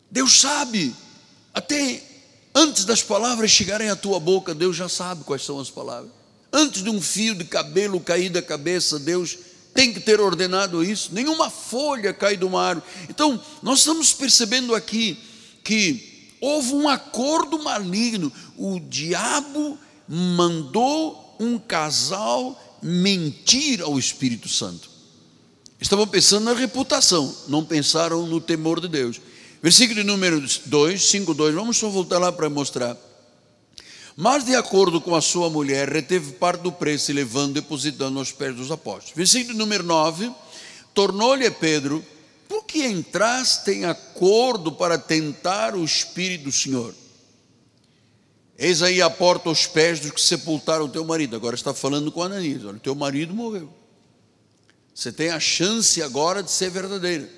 Deus 0.09 0.39
sabe, 0.39 0.95
até 1.53 2.01
antes 2.55 2.85
das 2.85 3.03
palavras 3.03 3.51
chegarem 3.51 3.89
à 3.89 3.95
tua 3.95 4.19
boca, 4.19 4.55
Deus 4.55 4.75
já 4.75 4.89
sabe 4.89 5.23
quais 5.23 5.43
são 5.43 5.59
as 5.59 5.69
palavras. 5.69 6.11
Antes 6.51 6.81
de 6.81 6.89
um 6.89 7.01
fio 7.01 7.35
de 7.35 7.43
cabelo 7.43 7.99
cair 7.99 8.29
da 8.29 8.41
cabeça, 8.41 8.97
Deus 8.97 9.37
tem 9.73 9.93
que 9.93 9.99
ter 9.99 10.19
ordenado 10.19 10.83
isso. 10.83 11.13
Nenhuma 11.13 11.49
folha 11.49 12.13
cai 12.13 12.35
do 12.35 12.49
mar. 12.49 12.81
Então, 13.09 13.39
nós 13.61 13.79
estamos 13.79 14.13
percebendo 14.13 14.73
aqui 14.73 15.17
que 15.63 16.35
houve 16.41 16.73
um 16.73 16.89
acordo 16.89 17.61
maligno. 17.63 18.31
O 18.57 18.79
diabo 18.79 19.77
mandou 20.07 21.35
um 21.39 21.59
casal 21.59 22.59
mentir 22.81 23.81
ao 23.81 23.97
Espírito 23.97 24.49
Santo. 24.49 24.89
Estavam 25.79 26.07
pensando 26.07 26.45
na 26.45 26.53
reputação, 26.53 27.35
não 27.47 27.63
pensaram 27.63 28.25
no 28.25 28.41
temor 28.41 28.81
de 28.81 28.87
Deus. 28.87 29.21
Versículo 29.61 30.03
número 30.03 30.43
2, 30.65 31.09
5, 31.09 31.33
2, 31.33 31.53
vamos 31.53 31.77
só 31.77 31.89
voltar 31.89 32.17
lá 32.17 32.31
para 32.31 32.49
mostrar. 32.49 32.97
Mas, 34.19 34.43
de 34.43 34.55
acordo 34.55 34.99
com 34.99 35.13
a 35.13 35.21
sua 35.21 35.47
mulher, 35.47 35.87
reteve 35.89 36.31
parte 36.31 36.61
do 36.61 36.71
preço, 36.71 37.13
levando, 37.13 37.53
depositando 37.53 38.17
aos 38.17 38.31
pés 38.31 38.55
dos 38.55 38.71
apóstolos. 38.71 39.13
Versículo 39.15 39.55
número 39.55 39.83
9: 39.83 40.33
tornou-lhe 40.91 41.47
Pedro, 41.51 42.03
por 42.49 42.65
que 42.65 42.83
entraste 42.83 43.69
em 43.69 43.85
acordo 43.85 44.71
para 44.71 44.97
tentar 44.97 45.75
o 45.75 45.85
Espírito 45.85 46.45
do 46.45 46.51
Senhor? 46.51 46.95
Eis 48.57 48.81
aí 48.81 49.03
a 49.03 49.09
porta 49.09 49.49
aos 49.49 49.67
pés 49.67 49.99
dos 49.99 50.09
que 50.09 50.19
sepultaram 50.19 50.85
o 50.85 50.89
teu 50.89 51.05
marido. 51.05 51.35
Agora 51.35 51.53
está 51.53 51.71
falando 51.71 52.11
com 52.11 52.23
Ananias: 52.23 52.65
olha, 52.65 52.79
teu 52.79 52.95
marido 52.95 53.35
morreu. 53.35 53.71
Você 54.95 55.11
tem 55.11 55.29
a 55.29 55.39
chance 55.39 56.01
agora 56.01 56.41
de 56.41 56.49
ser 56.49 56.71
verdadeira. 56.71 57.29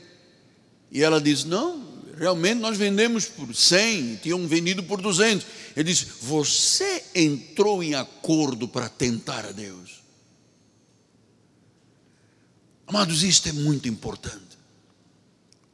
E 0.90 1.04
ela 1.04 1.20
diz: 1.20 1.44
Não, 1.44 1.89
realmente 2.20 2.60
nós 2.60 2.78
vendemos 2.78 3.26
por 3.26 3.56
100, 3.56 4.18
tinham 4.18 4.46
vendido 4.46 4.84
por 4.84 5.02
200. 5.02 5.48
Ele 5.76 5.90
diz: 5.90 6.06
Você 6.22 7.04
entrou 7.16 7.82
em 7.82 7.96
acordo 7.96 8.68
para 8.68 8.90
tentar 8.90 9.46
a 9.46 9.52
Deus. 9.52 10.04
Amados, 12.86 13.24
isto 13.24 13.48
é 13.48 13.54
muito 13.54 13.88
importante. 13.88 14.58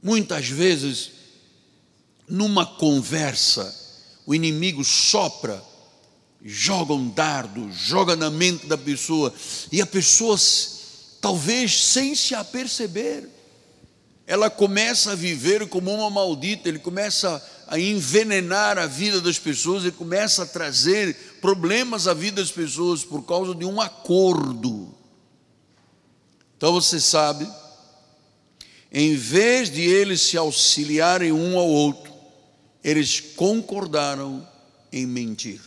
Muitas 0.04 0.48
vezes, 0.48 1.12
numa 2.28 2.66
conversa, 2.66 3.74
o 4.26 4.36
inimigo 4.36 4.84
sopra, 4.84 5.64
joga 6.44 6.94
um 6.94 7.10
dardo, 7.10 7.72
joga 7.72 8.16
na 8.16 8.30
mente 8.30 8.68
da 8.68 8.78
pessoa, 8.78 9.34
e 9.72 9.82
a 9.82 9.86
pessoa, 9.86 10.38
talvez 11.20 11.86
sem 11.86 12.14
se 12.14 12.36
aperceber, 12.36 13.35
ela 14.28 14.50
começa 14.50 15.12
a 15.12 15.16
viver 15.16 15.68
como 15.68 15.94
uma 15.94 16.10
maldita, 16.10 16.68
ele 16.68 16.80
começa 16.80 17.44
a 17.68 17.80
envenenar 17.80 18.78
a 18.78 18.88
vida 18.88 19.22
das 19.22 19.38
pessoas, 19.38 19.84
ele 19.84 19.92
começa 19.92 20.44
a 20.44 20.48
trazer 20.48 21.16
problemas 21.42 22.08
à 22.08 22.14
vida 22.14 22.42
das 22.42 22.52
pessoas 22.52 23.04
por 23.04 23.24
causa 23.24 23.54
de 23.54 23.66
um 23.66 23.80
acordo. 23.80 24.96
Então 26.58 26.74
você 26.74 27.00
sabe, 27.00 27.48
em 28.92 29.16
vez 29.16 29.70
de 29.70 29.82
eles 29.82 30.22
se 30.22 30.38
auxiliarem 30.38 31.32
um 31.32 31.58
ao 31.58 31.68
outro, 31.68 32.14
eles 32.84 33.20
concordaram 33.20 34.48
em 34.92 35.06
mentir. 35.06 35.62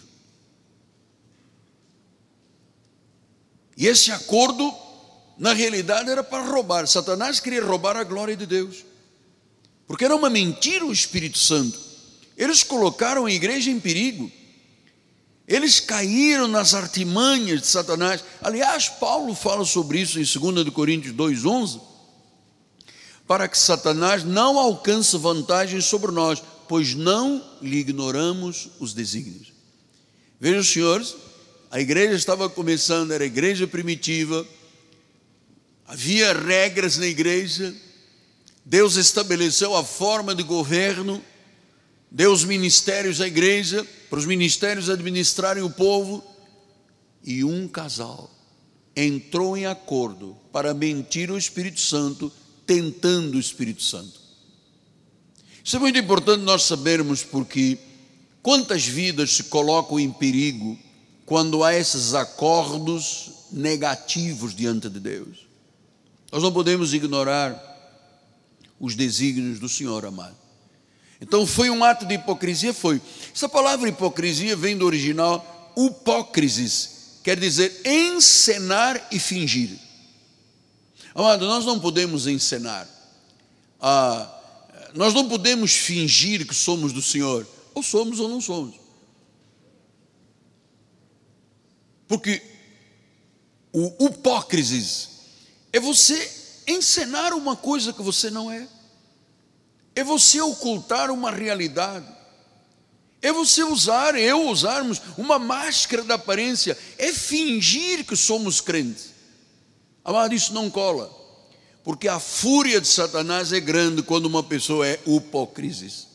E 3.77 3.87
esse 3.87 4.11
acordo, 4.11 4.75
na 5.38 5.53
realidade, 5.53 6.11
era 6.11 6.24
para 6.24 6.44
roubar. 6.44 6.87
Satanás 6.87 7.38
queria 7.38 7.64
roubar 7.64 7.96
a 7.96 8.05
glória 8.05 8.37
de 8.37 8.44
Deus, 8.44 8.85
porque 9.87 10.05
era 10.05 10.16
uma 10.16 10.29
mentira 10.29 10.85
o 10.85 10.92
Espírito 10.92 11.38
Santo. 11.38 11.79
Eles 12.37 12.62
colocaram 12.62 13.27
a 13.27 13.33
igreja 13.33 13.70
em 13.70 13.79
perigo. 13.79 14.31
Eles 15.46 15.81
caíram 15.81 16.46
nas 16.46 16.74
artimanhas 16.74 17.61
de 17.62 17.66
Satanás. 17.66 18.22
Aliás, 18.42 18.88
Paulo 18.88 19.35
fala 19.35 19.64
sobre 19.64 20.01
isso 20.01 20.18
em 20.20 20.53
2 20.53 20.68
Coríntios 20.70 21.14
2,11, 21.14 21.81
para 23.27 23.48
que 23.48 23.57
Satanás 23.57 24.24
não 24.24 24.59
alcance 24.59 25.16
vantagem 25.16 25.81
sobre 25.81 26.12
nós, 26.12 26.42
pois 26.68 26.94
não 26.94 27.42
lhe 27.62 27.79
ignoramos 27.79 28.68
os 28.79 28.92
desígnios. 28.92 29.53
Vejam, 30.38 30.62
senhores, 30.62 31.16
a 31.70 31.81
igreja 31.81 32.14
estava 32.14 32.48
começando, 32.48 33.12
era 33.12 33.24
a 33.24 33.27
igreja 33.27 33.66
primitiva, 33.66 34.46
havia 35.88 36.35
regras 36.35 36.98
na 36.98 37.07
igreja, 37.07 37.74
Deus 38.62 38.96
estabeleceu 38.96 39.74
a 39.74 39.83
forma 39.83 40.35
de 40.35 40.42
governo, 40.42 41.24
deu 42.11 42.31
os 42.31 42.44
ministérios 42.44 43.22
à 43.22 43.27
igreja, 43.27 43.87
para 44.11 44.18
os 44.18 44.27
ministérios 44.27 44.90
administrarem 44.90 45.62
o 45.62 45.70
povo, 45.70 46.22
e 47.24 47.42
um 47.42 47.66
casal 47.66 48.31
entrou 48.94 49.57
em 49.57 49.64
acordo 49.64 50.37
para 50.53 50.74
mentir 50.74 51.31
o 51.31 51.38
Espírito 51.38 51.81
Santo, 51.81 52.31
tentando 52.66 53.37
o 53.37 53.40
Espírito 53.40 53.83
Santo. 53.83 54.20
Isso 55.64 55.77
é 55.77 55.79
muito 55.79 55.98
importante 55.98 56.42
nós 56.42 56.64
sabermos 56.64 57.22
porque 57.22 57.79
quantas 58.42 58.85
vidas 58.85 59.37
se 59.37 59.44
colocam 59.44 59.98
em 59.98 60.11
perigo 60.11 60.79
quando 61.24 61.64
há 61.64 61.74
esses 61.74 62.12
acordos 62.12 63.31
negativos 63.51 64.55
diante 64.55 64.90
de 64.90 65.01
Deus. 65.01 65.47
Nós 66.31 66.43
não 66.43 66.53
podemos 66.53 66.93
ignorar 66.93 67.64
os 68.79 68.95
desígnios 68.95 69.59
do 69.59 69.69
Senhor, 69.69 70.05
amado. 70.05 70.37
Então 71.21 71.47
foi 71.47 71.69
um 71.71 71.83
ato 71.83 72.07
de 72.07 72.14
hipocrisia? 72.14 72.73
Foi. 72.73 73.01
Essa 73.35 73.49
palavra 73.49 73.88
hipocrisia 73.88 74.55
vem 74.55 74.77
do 74.77 74.87
original 74.87 75.73
hipócrisis, 75.77 77.21
quer 77.23 77.38
dizer 77.38 77.83
encenar 77.85 79.09
e 79.11 79.19
fingir. 79.19 79.79
Amado, 81.14 81.47
nós 81.47 81.64
não 81.64 81.81
podemos 81.81 82.27
encenar. 82.27 82.88
Ah, 83.81 84.35
nós 84.95 85.14
não 85.14 85.29
podemos 85.29 85.73
fingir 85.73 86.47
que 86.47 86.55
somos 86.55 86.93
do 86.93 87.03
Senhor, 87.03 87.47
ou 87.75 87.83
somos 87.83 88.21
ou 88.21 88.29
não 88.29 88.41
somos. 88.41 88.77
Porque 92.07 92.43
o 93.73 94.07
hipócrisis 94.07 95.17
é 95.72 95.81
você 95.81 96.31
encenar 96.66 97.35
uma 97.35 97.57
coisa 97.57 97.92
que 97.92 98.02
você 98.02 98.31
não 98.31 98.50
é, 98.50 98.66
é 99.94 100.04
você 100.04 100.40
ocultar 100.40 101.11
uma 101.11 101.31
realidade, 101.31 102.07
é 103.20 103.33
você 103.33 103.64
usar, 103.64 104.14
eu 104.16 104.48
usarmos 104.48 105.00
uma 105.16 105.38
máscara 105.38 106.04
da 106.04 106.14
aparência, 106.14 106.78
é 106.96 107.12
fingir 107.12 108.04
que 108.04 108.16
somos 108.16 108.61
crentes. 108.61 109.11
Amado, 110.04 110.35
isso 110.35 110.54
não 110.54 110.70
cola. 110.70 111.12
Porque 111.83 112.07
a 112.07 112.20
fúria 112.20 112.81
de 112.81 112.87
Satanás 112.87 113.52
é 113.52 113.59
grande 113.59 114.02
quando 114.02 114.26
uma 114.26 114.42
pessoa 114.42 114.87
é 114.87 115.00
hipocrisis. 115.07 116.07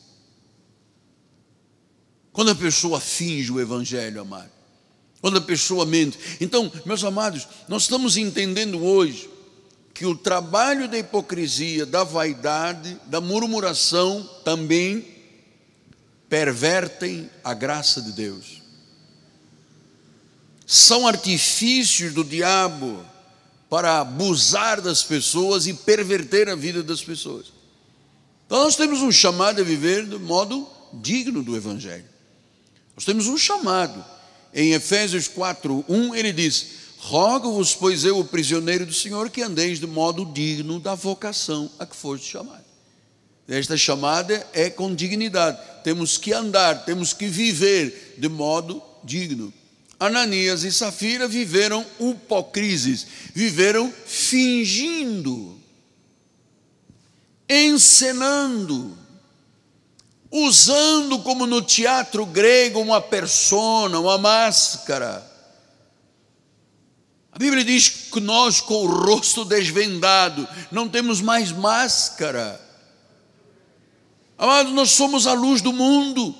Quando 2.32 2.52
a 2.52 2.54
pessoa 2.54 3.00
finge 3.00 3.52
o 3.52 3.60
evangelho, 3.60 4.20
amado. 4.20 4.50
Quando 5.20 5.38
a 5.38 5.42
pessoa 5.42 5.84
mente. 5.84 6.18
Então, 6.40 6.72
meus 6.86 7.04
amados, 7.04 7.46
nós 7.68 7.82
estamos 7.82 8.16
entendendo 8.16 8.82
hoje 8.82 9.28
que 9.94 10.04
o 10.04 10.16
trabalho 10.16 10.88
da 10.88 10.98
hipocrisia, 10.98 11.86
da 11.86 12.02
vaidade, 12.02 13.00
da 13.06 13.20
murmuração 13.20 14.28
também 14.44 15.06
pervertem 16.28 17.30
a 17.44 17.54
graça 17.54 18.02
de 18.02 18.10
Deus. 18.10 18.60
São 20.66 21.06
artifícios 21.06 22.12
do 22.12 22.24
diabo 22.24 23.04
para 23.70 24.00
abusar 24.00 24.80
das 24.80 25.04
pessoas 25.04 25.68
e 25.68 25.74
perverter 25.74 26.48
a 26.48 26.56
vida 26.56 26.82
das 26.82 27.00
pessoas. 27.00 27.52
Então 28.46 28.64
nós 28.64 28.74
temos 28.74 29.00
um 29.00 29.12
chamado 29.12 29.60
a 29.60 29.64
viver 29.64 30.06
de 30.06 30.18
modo 30.18 30.68
digno 30.92 31.40
do 31.40 31.56
Evangelho. 31.56 32.04
Nós 32.96 33.04
temos 33.04 33.28
um 33.28 33.38
chamado. 33.38 34.04
Em 34.52 34.72
Efésios 34.72 35.28
4, 35.28 35.84
1, 35.88 36.14
ele 36.14 36.32
diz: 36.32 36.66
Rogo-vos, 37.06 37.74
pois 37.74 38.02
eu, 38.02 38.18
o 38.18 38.24
prisioneiro 38.24 38.86
do 38.86 38.94
Senhor, 38.94 39.28
que 39.28 39.42
andeis 39.42 39.78
de 39.78 39.86
modo 39.86 40.24
digno 40.24 40.80
da 40.80 40.94
vocação 40.94 41.70
a 41.78 41.84
que 41.84 41.94
foste 41.94 42.30
chamado. 42.30 42.64
Esta 43.46 43.76
chamada 43.76 44.46
é 44.54 44.70
com 44.70 44.94
dignidade. 44.94 45.58
Temos 45.84 46.16
que 46.16 46.32
andar, 46.32 46.86
temos 46.86 47.12
que 47.12 47.26
viver 47.26 48.14
de 48.16 48.26
modo 48.26 48.82
digno. 49.04 49.52
Ananias 50.00 50.64
e 50.64 50.72
Safira 50.72 51.28
viveram 51.28 51.84
hipocrises, 52.00 53.06
viveram 53.34 53.92
fingindo, 54.06 55.60
encenando, 57.46 58.96
usando 60.30 61.18
como 61.18 61.44
no 61.44 61.60
teatro 61.60 62.24
grego 62.24 62.80
uma 62.80 63.02
persona, 63.02 64.00
uma 64.00 64.16
máscara. 64.16 65.33
A 67.34 67.38
Bíblia 67.38 67.64
diz 67.64 67.88
que 67.88 68.20
nós, 68.20 68.60
com 68.60 68.84
o 68.84 68.86
rosto 68.86 69.44
desvendado, 69.44 70.46
não 70.70 70.88
temos 70.88 71.20
mais 71.20 71.50
máscara. 71.50 72.60
Amados, 74.38 74.72
nós 74.72 74.92
somos 74.92 75.26
a 75.26 75.32
luz 75.32 75.60
do 75.60 75.72
mundo. 75.72 76.32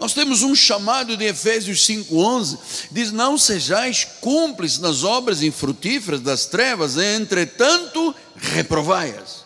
Nós 0.00 0.12
temos 0.12 0.42
um 0.42 0.52
chamado 0.52 1.16
de 1.16 1.26
Efésios 1.26 1.86
5,11, 1.86 2.58
diz: 2.90 3.12
Não 3.12 3.38
sejais 3.38 4.04
cúmplices 4.20 4.80
nas 4.80 5.04
obras 5.04 5.42
infrutíferas 5.44 6.20
das 6.20 6.46
trevas, 6.46 6.96
entretanto, 6.96 8.12
reprovai-as. 8.34 9.44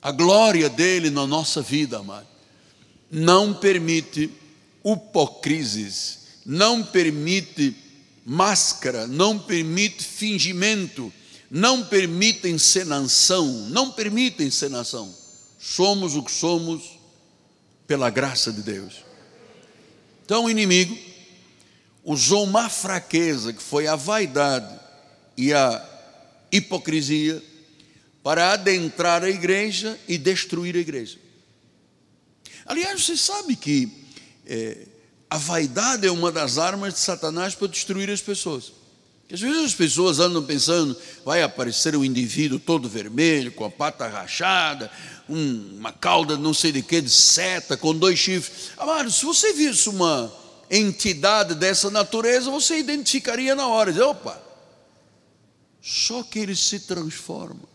A 0.00 0.10
glória 0.10 0.70
dele 0.70 1.10
na 1.10 1.26
nossa 1.26 1.60
vida, 1.60 1.98
amado, 1.98 2.28
não 3.10 3.52
permite 3.52 4.30
hipocrises, 4.84 6.23
não 6.44 6.82
permite 6.82 7.74
máscara, 8.24 9.06
não 9.06 9.38
permite 9.38 10.02
fingimento, 10.04 11.12
não 11.50 11.84
permite 11.84 12.48
encenação, 12.48 13.46
não 13.68 13.90
permite 13.90 14.42
encenação. 14.42 15.14
Somos 15.58 16.16
o 16.16 16.22
que 16.22 16.32
somos 16.32 16.98
pela 17.86 18.10
graça 18.10 18.52
de 18.52 18.62
Deus. 18.62 19.04
Então 20.24 20.44
o 20.44 20.50
inimigo 20.50 20.96
usou 22.02 22.44
uma 22.44 22.68
fraqueza 22.68 23.52
que 23.52 23.62
foi 23.62 23.86
a 23.86 23.96
vaidade 23.96 24.78
e 25.36 25.52
a 25.52 25.90
hipocrisia 26.50 27.42
para 28.22 28.52
adentrar 28.52 29.22
a 29.22 29.28
igreja 29.28 29.98
e 30.08 30.16
destruir 30.16 30.76
a 30.76 30.80
igreja. 30.80 31.18
Aliás, 32.64 33.04
você 33.04 33.16
sabe 33.16 33.54
que 33.54 33.90
é, 34.46 34.86
a 35.28 35.38
vaidade 35.38 36.06
é 36.06 36.10
uma 36.10 36.30
das 36.30 36.58
armas 36.58 36.94
de 36.94 37.00
Satanás 37.00 37.54
para 37.54 37.68
destruir 37.68 38.10
as 38.10 38.20
pessoas. 38.20 38.72
Às 39.32 39.40
vezes 39.40 39.64
as 39.64 39.74
pessoas 39.74 40.20
andam 40.20 40.44
pensando, 40.44 40.96
vai 41.24 41.42
aparecer 41.42 41.96
um 41.96 42.04
indivíduo 42.04 42.58
todo 42.58 42.88
vermelho, 42.88 43.50
com 43.52 43.64
a 43.64 43.70
pata 43.70 44.06
rachada, 44.06 44.90
um, 45.28 45.78
uma 45.78 45.92
cauda 45.92 46.36
não 46.36 46.52
sei 46.52 46.70
de 46.70 46.82
que, 46.82 47.00
de 47.00 47.10
seta, 47.10 47.76
com 47.76 47.94
dois 47.94 48.18
chifres. 48.18 48.70
Amado, 48.76 49.10
se 49.10 49.24
você 49.24 49.52
visse 49.52 49.88
uma 49.88 50.32
entidade 50.70 51.54
dessa 51.54 51.90
natureza, 51.90 52.50
você 52.50 52.78
identificaria 52.78 53.54
na 53.54 53.66
hora. 53.66 53.92
Diz, 53.92 54.02
opa, 54.02 54.40
só 55.82 56.22
que 56.22 56.38
ele 56.38 56.54
se 56.54 56.80
transforma 56.80 57.68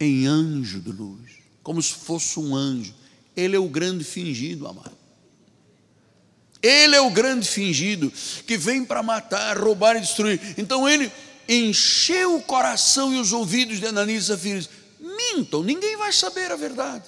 em 0.00 0.26
anjo 0.26 0.80
de 0.80 0.92
luz, 0.92 1.32
como 1.62 1.82
se 1.82 1.92
fosse 1.92 2.38
um 2.38 2.54
anjo. 2.54 2.94
Ele 3.36 3.54
é 3.54 3.58
o 3.58 3.68
grande 3.68 4.02
fingido, 4.02 4.66
amado. 4.66 4.95
Ele 6.62 6.96
é 6.96 7.00
o 7.00 7.10
grande 7.10 7.46
fingido 7.46 8.12
que 8.46 8.56
vem 8.56 8.84
para 8.84 9.02
matar, 9.02 9.58
roubar 9.58 9.96
e 9.96 10.00
destruir. 10.00 10.40
Então 10.56 10.88
ele 10.88 11.10
encheu 11.48 12.36
o 12.36 12.42
coração 12.42 13.14
e 13.14 13.20
os 13.20 13.32
ouvidos 13.32 13.78
de 13.78 13.86
Ananias 13.86 14.24
e 14.24 14.26
Safira 14.26 14.66
mintam, 15.00 15.62
ninguém 15.62 15.96
vai 15.96 16.12
saber 16.12 16.50
a 16.50 16.56
verdade. 16.56 17.04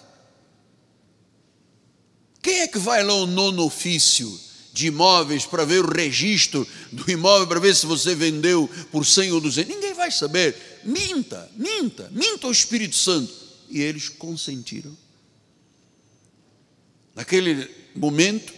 Quem 2.40 2.61
é 2.61 2.68
que 2.68 2.78
vai 2.78 3.02
lá 3.02 3.12
ao 3.12 3.26
nono 3.26 3.64
ofício 3.64 4.40
de 4.72 4.87
imóveis 4.87 5.44
para 5.44 5.64
ver 5.64 5.84
o 5.84 5.90
registro 5.90 6.66
do 6.92 7.11
imóvel, 7.11 7.46
para 7.46 7.61
ver 7.61 7.74
se 7.74 7.84
você 7.84 8.14
vendeu 8.14 8.70
por 8.92 9.04
100 9.04 9.32
ou 9.32 9.40
200? 9.40 9.74
Ninguém 9.74 9.94
vai 9.94 10.11
saber. 10.11 10.80
Minta, 10.84 11.50
minta, 11.56 12.08
minta 12.12 12.46
ao 12.46 12.52
Espírito 12.52 12.96
Santo. 12.96 13.32
E 13.68 13.82
eles 13.82 14.08
consentiram. 14.08 14.96
Naquele 17.14 17.68
momento, 17.94 18.54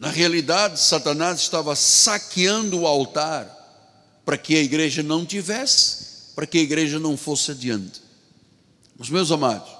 na 0.00 0.08
realidade, 0.08 0.80
Satanás 0.80 1.38
estava 1.40 1.76
saqueando 1.76 2.80
o 2.80 2.86
altar 2.86 3.56
para 4.24 4.36
que 4.36 4.56
a 4.56 4.60
igreja 4.60 5.02
não 5.02 5.24
tivesse 5.24 6.10
para 6.40 6.46
que 6.46 6.56
a 6.56 6.62
igreja 6.62 6.98
não 6.98 7.18
fosse 7.18 7.50
adiante. 7.50 8.00
Os 8.98 9.10
meus 9.10 9.30
amados, 9.30 9.70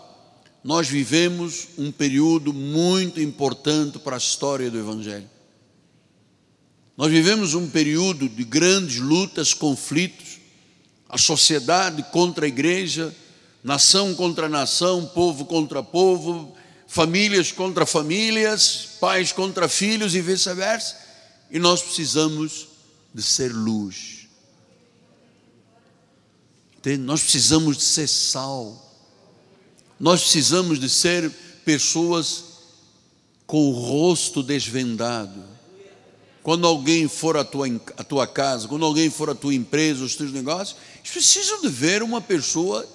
nós 0.62 0.86
vivemos 0.86 1.68
um 1.78 1.90
período 1.90 2.52
muito 2.52 3.18
importante 3.18 3.98
para 3.98 4.16
a 4.16 4.18
história 4.18 4.70
do 4.70 4.78
Evangelho. 4.78 5.28
Nós 6.98 7.10
vivemos 7.10 7.54
um 7.54 7.66
período 7.66 8.28
de 8.28 8.44
grandes 8.44 8.98
lutas, 8.98 9.54
conflitos, 9.54 10.38
a 11.08 11.16
sociedade 11.16 12.02
contra 12.12 12.44
a 12.44 12.48
igreja, 12.48 13.14
nação 13.64 14.14
contra 14.14 14.46
nação, 14.46 15.06
povo 15.06 15.46
contra 15.46 15.82
povo, 15.82 16.54
famílias 16.90 17.50
contra 17.50 17.86
famílias, 17.86 18.88
pais 19.00 19.32
contra 19.32 19.68
filhos 19.68 20.14
e 20.14 20.20
vice-versa. 20.20 20.94
E 21.50 21.58
nós 21.58 21.80
precisamos 21.80 22.68
de 23.14 23.22
ser 23.22 23.52
luz 23.52 24.20
nós 26.98 27.22
precisamos 27.22 27.76
de 27.76 27.82
ser 27.82 28.08
sal. 28.08 28.86
Nós 29.98 30.22
precisamos 30.22 30.80
de 30.80 30.88
ser 30.88 31.30
pessoas 31.64 32.44
com 33.46 33.68
o 33.68 33.72
rosto 33.72 34.42
desvendado. 34.42 35.44
Quando 36.42 36.66
alguém 36.66 37.06
for 37.06 37.36
à 37.36 37.44
tua, 37.44 37.66
à 37.98 38.04
tua 38.04 38.26
casa, 38.26 38.66
quando 38.66 38.84
alguém 38.84 39.10
for 39.10 39.28
à 39.28 39.34
tua 39.34 39.54
empresa, 39.54 40.02
os 40.02 40.16
teus 40.16 40.32
negócios, 40.32 40.78
eles 40.96 41.10
precisam 41.10 41.60
de 41.60 41.68
ver 41.68 42.02
uma 42.02 42.20
pessoa 42.20 42.88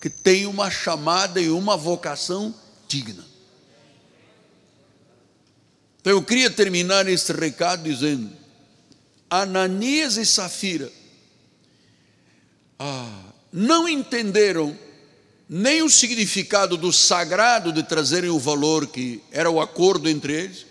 que 0.00 0.08
tem 0.08 0.46
uma 0.46 0.70
chamada 0.70 1.38
e 1.38 1.50
uma 1.50 1.76
vocação 1.76 2.54
digna. 2.88 3.24
Então 6.00 6.12
eu 6.12 6.22
queria 6.22 6.50
terminar 6.50 7.06
esse 7.06 7.32
recado 7.32 7.82
dizendo: 7.82 8.30
Ananias 9.28 10.16
e 10.16 10.24
Safira 10.24 10.90
ah, 12.78 13.32
não 13.52 13.88
entenderam 13.88 14.76
nem 15.48 15.82
o 15.82 15.88
significado 15.88 16.76
do 16.76 16.92
sagrado 16.92 17.72
de 17.72 17.82
trazerem 17.82 18.30
o 18.30 18.38
valor 18.38 18.86
que 18.86 19.22
era 19.30 19.50
o 19.50 19.60
acordo 19.60 20.08
entre 20.08 20.32
eles, 20.32 20.66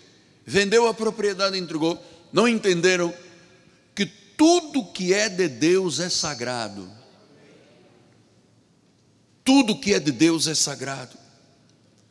vendeu 0.46 0.86
a 0.86 0.94
propriedade 0.94 1.56
e 1.56 1.60
entregou, 1.60 2.02
não 2.32 2.46
entenderam 2.46 3.12
que 3.94 4.06
tudo 4.06 4.84
que 4.84 5.12
é 5.12 5.28
de 5.28 5.48
Deus 5.48 5.98
é 5.98 6.08
sagrado. 6.08 6.88
Tudo 9.44 9.78
que 9.78 9.94
é 9.94 9.98
de 9.98 10.12
Deus 10.12 10.46
é 10.46 10.54
sagrado. 10.54 11.18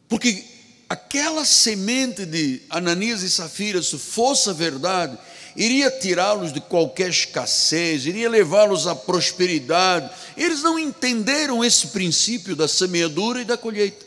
Porque 0.08 0.44
aquela 0.90 1.44
semente 1.44 2.26
de 2.26 2.62
Ananias 2.70 3.22
e 3.22 3.30
Safira, 3.30 3.82
se 3.82 3.98
fosse 3.98 4.50
a 4.50 4.54
verdade, 4.54 5.18
iria 5.56 5.92
tirá-los 5.92 6.52
de 6.54 6.62
qualquer 6.62 7.10
escassez, 7.10 8.06
iria 8.06 8.30
levá-los 8.30 8.88
à 8.88 8.96
prosperidade. 8.96 10.10
Eles 10.38 10.62
não 10.62 10.80
entenderam 10.80 11.66
esse 11.66 11.88
princípio 11.88 12.56
da 12.56 12.68
semeadura 12.68 13.42
e 13.42 13.46
da 13.46 13.58
colheita. 13.58 14.06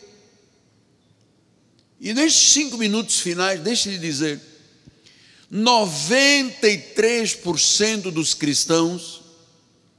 E 1.99 2.13
nestes 2.13 2.53
cinco 2.53 2.77
minutos 2.77 3.19
finais, 3.19 3.59
deixe-lhe 3.59 3.97
dizer: 3.99 4.39
93% 5.53 8.09
dos 8.09 8.33
cristãos, 8.33 9.21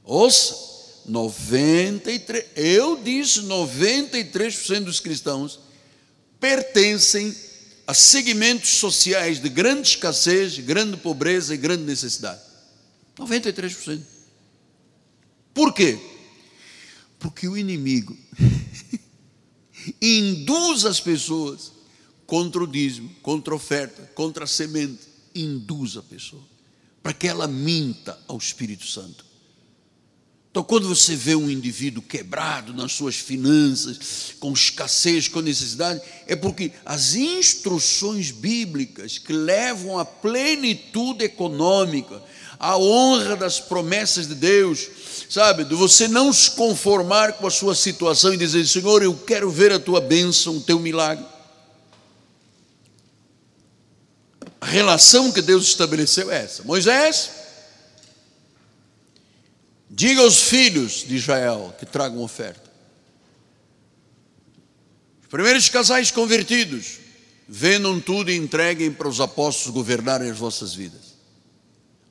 ouça, 0.03 0.73
93, 1.05 2.45
eu 2.55 2.99
disse 3.01 3.41
93% 3.41 4.83
dos 4.83 4.99
cristãos 4.99 5.59
pertencem 6.43 7.33
a 7.87 7.93
segmentos 7.93 8.71
sociais 8.71 9.41
de 9.41 9.47
grande 9.47 9.87
escassez, 9.87 10.59
grande 10.59 10.97
pobreza 10.97 11.53
e 11.53 11.57
grande 11.57 11.83
necessidade. 11.83 12.41
93%. 13.17 14.01
Por 15.53 15.73
quê? 15.73 15.97
Porque 17.17 17.47
o 17.47 17.55
inimigo 17.55 18.17
induz 20.01 20.83
as 20.83 20.99
pessoas 20.99 21.71
contra 22.27 22.61
o 22.61 22.67
dízimo, 22.67 23.09
contra 23.21 23.53
a 23.53 23.55
oferta, 23.55 24.03
contra 24.13 24.43
a 24.43 24.47
semente, 24.47 25.07
induz 25.33 25.95
a 25.95 26.03
pessoa 26.03 26.43
para 27.01 27.13
que 27.13 27.25
ela 27.25 27.47
minta 27.47 28.19
ao 28.27 28.37
Espírito 28.37 28.85
Santo. 28.85 29.23
Então, 30.53 30.63
quando 30.63 30.87
você 30.87 31.15
vê 31.15 31.33
um 31.33 31.49
indivíduo 31.49 32.03
quebrado 32.03 32.75
nas 32.75 32.91
suas 32.91 33.15
finanças, 33.15 34.35
com 34.39 34.53
escassez, 34.53 35.27
com 35.27 35.41
necessidade, 35.41 35.99
é 36.27 36.35
porque 36.35 36.71
as 36.85 37.15
instruções 37.15 38.29
bíblicas 38.29 39.17
que 39.17 39.33
levam 39.33 39.97
à 39.97 40.05
plenitude 40.05 41.25
econômica, 41.25 42.21
à 42.59 42.77
honra 42.77 43.35
das 43.35 43.59
promessas 43.59 44.27
de 44.27 44.35
Deus, 44.35 44.87
sabe, 45.27 45.63
de 45.63 45.73
você 45.73 46.07
não 46.07 46.31
se 46.31 46.51
conformar 46.51 47.33
com 47.33 47.47
a 47.47 47.51
sua 47.51 47.73
situação 47.73 48.31
e 48.31 48.37
dizer: 48.37 48.67
Senhor, 48.67 49.01
eu 49.01 49.15
quero 49.15 49.49
ver 49.49 49.71
a 49.71 49.79
tua 49.79 49.99
bênção, 49.99 50.57
o 50.57 50.61
teu 50.61 50.77
milagre. 50.77 51.25
A 54.61 54.67
relação 54.67 55.31
que 55.31 55.41
Deus 55.41 55.65
estabeleceu 55.65 56.29
é 56.29 56.43
essa. 56.43 56.61
Moisés 56.61 57.42
Diga 59.95 60.21
aos 60.21 60.41
filhos 60.41 61.05
de 61.07 61.15
Israel 61.15 61.71
que 61.77 61.85
tragam 61.85 62.23
oferta. 62.23 62.67
Os 65.21 65.27
primeiros 65.27 65.69
casais 65.69 66.09
convertidos 66.09 66.97
vendam 67.47 68.01
tudo 68.01 68.31
e 68.31 68.35
entreguem 68.35 68.91
para 68.91 69.07
os 69.07 69.21
apóstolos 69.21 69.71
governarem 69.71 70.31
as 70.31 70.37
vossas 70.39 70.73
vidas. 70.73 71.13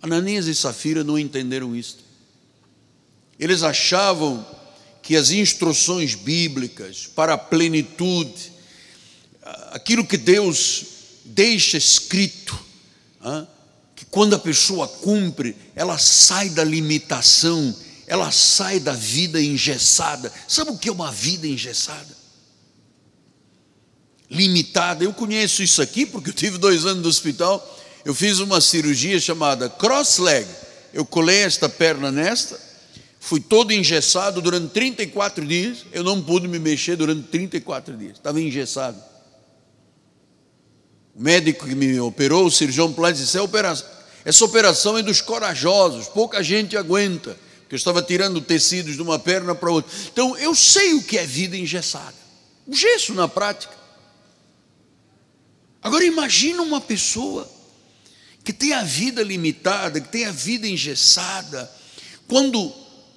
Ananias 0.01 0.47
e 0.47 0.55
Safira 0.55 1.03
não 1.03 1.19
entenderam 1.19 1.75
isto. 1.75 2.05
Eles 3.37 3.65
achavam 3.65 4.47
que 5.03 5.17
as 5.17 5.33
instruções 5.33 6.15
bíblicas 6.15 7.09
para 7.09 7.35
a 7.35 7.39
plenitude, 7.39 8.53
aquilo 9.73 10.07
que 10.07 10.17
Deus 10.17 10.85
deixa 11.25 11.77
escrito, 11.77 12.57
que 13.21 13.62
quando 14.13 14.35
a 14.35 14.39
pessoa 14.39 14.87
cumpre, 14.87 15.57
ela 15.75 15.97
sai 15.97 16.51
da 16.51 16.63
limitação, 16.63 17.75
ela 18.07 18.31
sai 18.31 18.79
da 18.79 18.93
vida 18.93 19.41
engessada. 19.41 20.31
Sabe 20.47 20.71
o 20.71 20.77
que 20.77 20.91
é 20.91 20.93
uma 20.93 21.11
vida 21.11 21.49
engessada? 21.49 22.15
Limitada. 24.31 25.03
Eu 25.03 25.15
conheço 25.15 25.63
isso 25.63 25.81
aqui 25.81 26.05
porque 26.05 26.29
eu 26.29 26.35
tive 26.35 26.59
dois 26.59 26.85
anos 26.85 27.03
no 27.03 27.09
hospital. 27.09 27.81
Eu 28.05 28.15
fiz 28.15 28.39
uma 28.39 28.61
cirurgia 28.61 29.19
chamada 29.19 29.71
cross 29.71 30.19
leg. 30.19 30.47
Eu 30.93 31.07
colei 31.07 31.39
esta 31.39 31.67
perna 31.67 32.13
nesta, 32.13 32.61
fui 33.19 33.41
todo 33.41 33.73
engessado 33.73 34.43
durante 34.43 34.73
34 34.73 35.47
dias. 35.47 35.87
Eu 35.91 36.05
não 36.05 36.21
pude 36.21 36.47
me 36.47 36.59
mexer 36.59 36.97
durante 36.97 37.29
34 37.29 37.97
dias, 37.97 38.19
estava 38.19 38.39
engessado. 38.39 39.03
O 41.15 41.23
médico 41.23 41.67
que 41.67 41.75
me 41.75 41.99
operou, 41.99 42.45
o 42.45 42.51
cirurgião 42.51 42.93
plástico, 42.93 43.25
disse: 43.25 43.39
essa 44.25 44.45
operação 44.45 44.97
é 44.97 45.03
dos 45.03 45.21
corajosos, 45.21 46.09
pouca 46.09 46.43
gente 46.43 46.77
aguenta. 46.77 47.37
Que 47.69 47.75
eu 47.75 47.79
estava 47.79 48.03
tirando 48.03 48.39
tecidos 48.43 48.97
de 48.97 49.03
uma 49.03 49.19
perna 49.19 49.55
para 49.55 49.71
outra. 49.71 49.91
Então 50.13 50.37
eu 50.37 50.55
sei 50.55 50.93
o 50.93 51.03
que 51.03 51.17
é 51.17 51.25
vida 51.25 51.57
engessada. 51.57 52.15
O 52.67 52.75
gesso 52.75 53.15
na 53.15 53.27
prática. 53.27 53.73
Agora 55.83 56.05
imagina 56.05 56.63
uma 56.63 56.83
pessoa 56.83 57.51
que 58.45 58.53
tem 58.53 58.73
a 58.73 58.83
vida 58.83 59.23
limitada, 59.23 60.01
que 60.01 60.09
tem 60.09 60.27
a 60.27 60.33
vida 60.33 60.69
engessada, 60.69 61.71
quando 62.29 62.73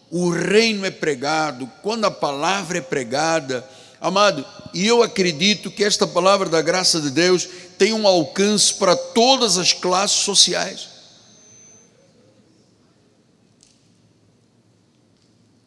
o 0.10 0.30
reino 0.30 0.86
é 0.86 0.92
pregado, 0.92 1.70
quando 1.84 2.06
a 2.06 2.12
palavra 2.12 2.78
é 2.78 2.82
pregada, 2.82 3.68
amado, 4.00 4.46
e 4.74 4.86
eu 4.86 5.04
acredito 5.04 5.72
que 5.72 5.84
esta 5.84 6.08
palavra 6.08 6.48
da 6.48 6.62
graça 6.62 7.02
de 7.02 7.10
Deus 7.10 7.48
tem 7.78 7.92
um 7.94 8.08
alcance 8.08 8.74
para 8.76 8.96
todas 8.96 9.58
as 9.58 9.74
classes 9.74 10.24
sociais. 10.24 10.95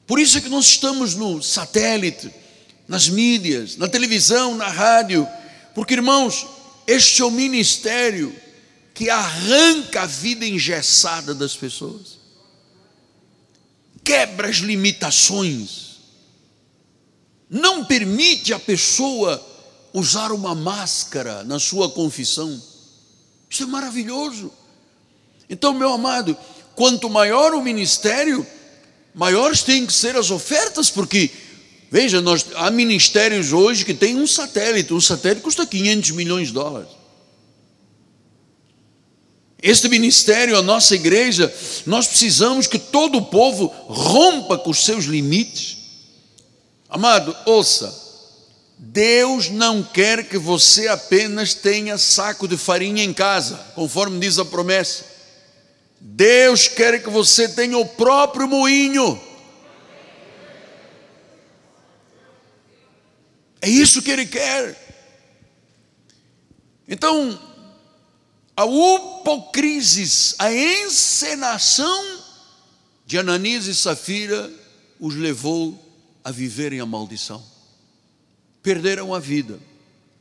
Por 0.09 0.19
isso 0.19 0.39
é 0.39 0.41
que 0.41 0.49
nós 0.49 0.65
estamos 0.65 1.15
no 1.15 1.43
satélite, 1.43 2.33
nas 2.89 3.11
mídias, 3.11 3.77
na 3.77 3.87
televisão, 3.87 4.57
na 4.57 4.67
rádio, 4.67 5.29
porque 5.75 5.93
irmãos, 5.93 6.47
este 6.87 7.21
é 7.21 7.25
o 7.27 7.31
ministério 7.31 8.35
que 8.95 9.11
arranca 9.11 10.03
a 10.03 10.07
vida 10.07 10.47
engessada 10.47 11.35
das 11.35 11.55
pessoas, 11.55 12.19
quebra 14.03 14.49
as 14.49 14.57
limitações, 14.57 15.99
não 17.51 17.85
permite 17.85 18.55
a 18.55 18.59
pessoa 18.59 19.47
usar 19.93 20.33
uma 20.33 20.55
máscara 20.55 21.45
na 21.45 21.59
sua 21.61 21.91
confissão. 21.91 22.63
Isso 23.51 23.65
é 23.65 23.67
maravilhoso. 23.67 24.51
Então, 25.51 25.75
meu 25.75 25.93
amado, 25.93 26.35
quanto 26.75 27.11
maior 27.11 27.53
o 27.53 27.61
ministério, 27.61 28.47
maiores 29.19 29.65
têm 29.65 29.85
que 29.85 29.93
ser 29.93 30.17
as 30.17 30.31
ofertas, 30.31 30.91
porque, 30.91 31.29
veja, 31.91 32.21
nós, 32.21 32.47
há 32.55 32.71
ministérios 32.71 33.53
hoje 33.53 33.85
que 33.85 33.93
têm 33.93 34.17
um 34.17 34.29
satélite, 34.29 34.95
um 34.95 35.01
satélite 35.01 35.43
custa 35.43 35.67
500 35.67 36.13
milhões 36.13 36.49
de 36.49 36.55
dólares. 36.55 36.91
Este 39.61 39.89
ministério, 39.89 40.57
a 40.57 40.63
nossa 40.63 40.95
igreja, 40.95 41.53
nós 41.85 42.07
precisamos 42.07 42.69
que 42.69 42.79
todo 42.79 43.19
o 43.19 43.25
povo 43.25 43.67
rompa 43.89 44.57
com 44.57 44.71
os 44.71 44.85
seus 44.85 45.07
limites. 45.07 45.79
Amado, 46.89 47.37
ouça, 47.45 47.93
Deus 48.79 49.51
não 49.51 49.83
quer 49.83 50.29
que 50.29 50.39
você 50.39 50.87
apenas 50.87 51.55
tenha 51.55 51.99
saco 51.99 52.47
de 52.47 52.57
farinha 52.57 53.03
em 53.03 53.13
casa, 53.13 53.57
conforme 53.75 54.21
diz 54.21 54.39
a 54.39 54.45
promessa. 54.45 55.08
Deus 56.01 56.69
quer 56.69 57.03
que 57.03 57.11
você 57.11 57.49
tenha 57.49 57.77
o 57.79 57.87
próprio 57.87 58.47
moinho. 58.47 59.21
É 63.61 63.69
isso 63.69 64.03
que 64.03 64.11
Ele 64.11 64.27
quer. 64.27 64.87
Então, 66.87 67.39
a 68.57 68.65
hipocrisis, 68.65 70.35
a 70.39 70.53
encenação 70.53 72.19
de 73.05 73.19
Ananias 73.19 73.67
e 73.67 73.75
Safira 73.75 74.51
os 75.01 75.15
levou 75.15 75.79
a 76.25 76.31
viverem 76.31 76.81
a 76.81 76.87
maldição. 76.87 77.45
Perderam 78.63 79.15
a 79.15 79.19
vida 79.19 79.59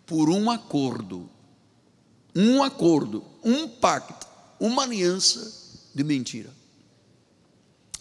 por 0.05 0.29
um 0.29 0.49
acordo, 0.49 1.29
um 2.35 2.63
acordo, 2.63 3.23
um 3.43 3.67
pacto, 3.67 4.27
uma 4.59 4.83
aliança 4.83 5.66
de 5.97 6.03
mentira. 6.03 6.49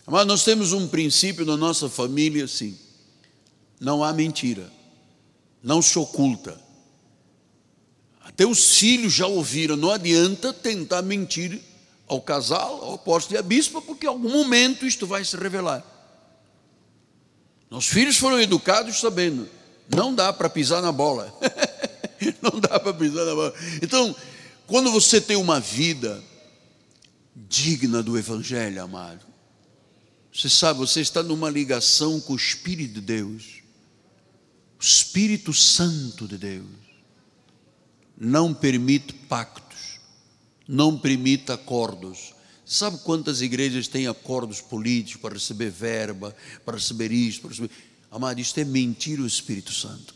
Mas 0.07 0.27
nós 0.27 0.45
temos 0.45 0.73
um 0.73 0.87
princípio 0.87 1.45
na 1.45 1.57
nossa 1.57 1.89
família 1.89 2.45
assim: 2.45 2.79
não 3.81 4.05
há 4.05 4.13
mentira, 4.13 4.71
não 5.63 5.83
se 5.83 5.99
oculta 5.99 6.67
teus 8.37 8.77
filhos 8.77 9.15
já 9.15 9.27
ouviram, 9.27 9.77
não 9.77 9.91
adianta 9.91 10.53
tentar 10.53 11.01
mentir 11.01 11.59
ao 12.07 12.21
casal, 12.21 12.85
ao 12.85 12.95
apóstolo 12.95 13.37
e 13.37 13.39
à 13.39 13.43
bispa, 13.43 13.81
porque 13.81 14.07
em 14.07 14.09
algum 14.09 14.31
momento 14.31 14.87
isto 14.87 15.07
vai 15.07 15.25
se 15.25 15.37
revelar. 15.37 15.83
Nossos 17.71 17.91
filhos 17.91 18.17
foram 18.17 18.41
educados 18.41 19.01
sabendo, 19.01 19.49
não 19.89 20.15
dá 20.15 20.33
para 20.33 20.51
pisar 20.51 20.83
na 20.83 20.93
bola. 20.93 21.35
não 22.43 22.61
dá 22.61 22.79
para 22.79 22.93
pisar 22.93 23.25
na 23.25 23.35
bola. 23.35 23.55
Então, 23.83 24.15
quando 24.67 24.93
você 24.93 25.21
tem 25.21 25.37
uma 25.37 25.59
vida 25.59 26.23
digna 27.37 28.03
do 28.03 28.17
Evangelho, 28.17 28.83
amado, 28.83 29.27
você 30.33 30.49
sabe, 30.49 30.79
você 30.79 31.01
está 31.01 31.23
numa 31.23 31.51
ligação 31.51 32.21
com 32.21 32.33
o 32.33 32.37
Espírito 32.37 32.95
de 32.95 33.01
Deus, 33.03 33.63
o 34.79 34.83
Espírito 34.83 35.53
Santo 35.53 36.27
de 36.27 36.39
Deus 36.39 36.87
não 38.17 38.55
permite 38.55 39.13
pactos, 39.13 40.01
não 40.67 40.99
permite 40.99 41.53
acordos. 41.53 42.35
Sabe 42.65 42.99
quantas 42.99 43.41
igrejas 43.41 43.87
têm 43.87 44.07
acordos 44.07 44.61
políticos 44.61 45.21
para 45.21 45.35
receber 45.35 45.71
verba, 45.71 46.35
para 46.65 46.77
receber 46.77 47.13
isto, 47.13 47.43
para 47.43 47.51
receber. 47.51 47.71
Amado, 48.11 48.41
isto 48.41 48.59
é 48.59 48.65
mentira 48.65 49.23
o 49.23 49.27
Espírito 49.27 49.73
Santo. 49.73 50.15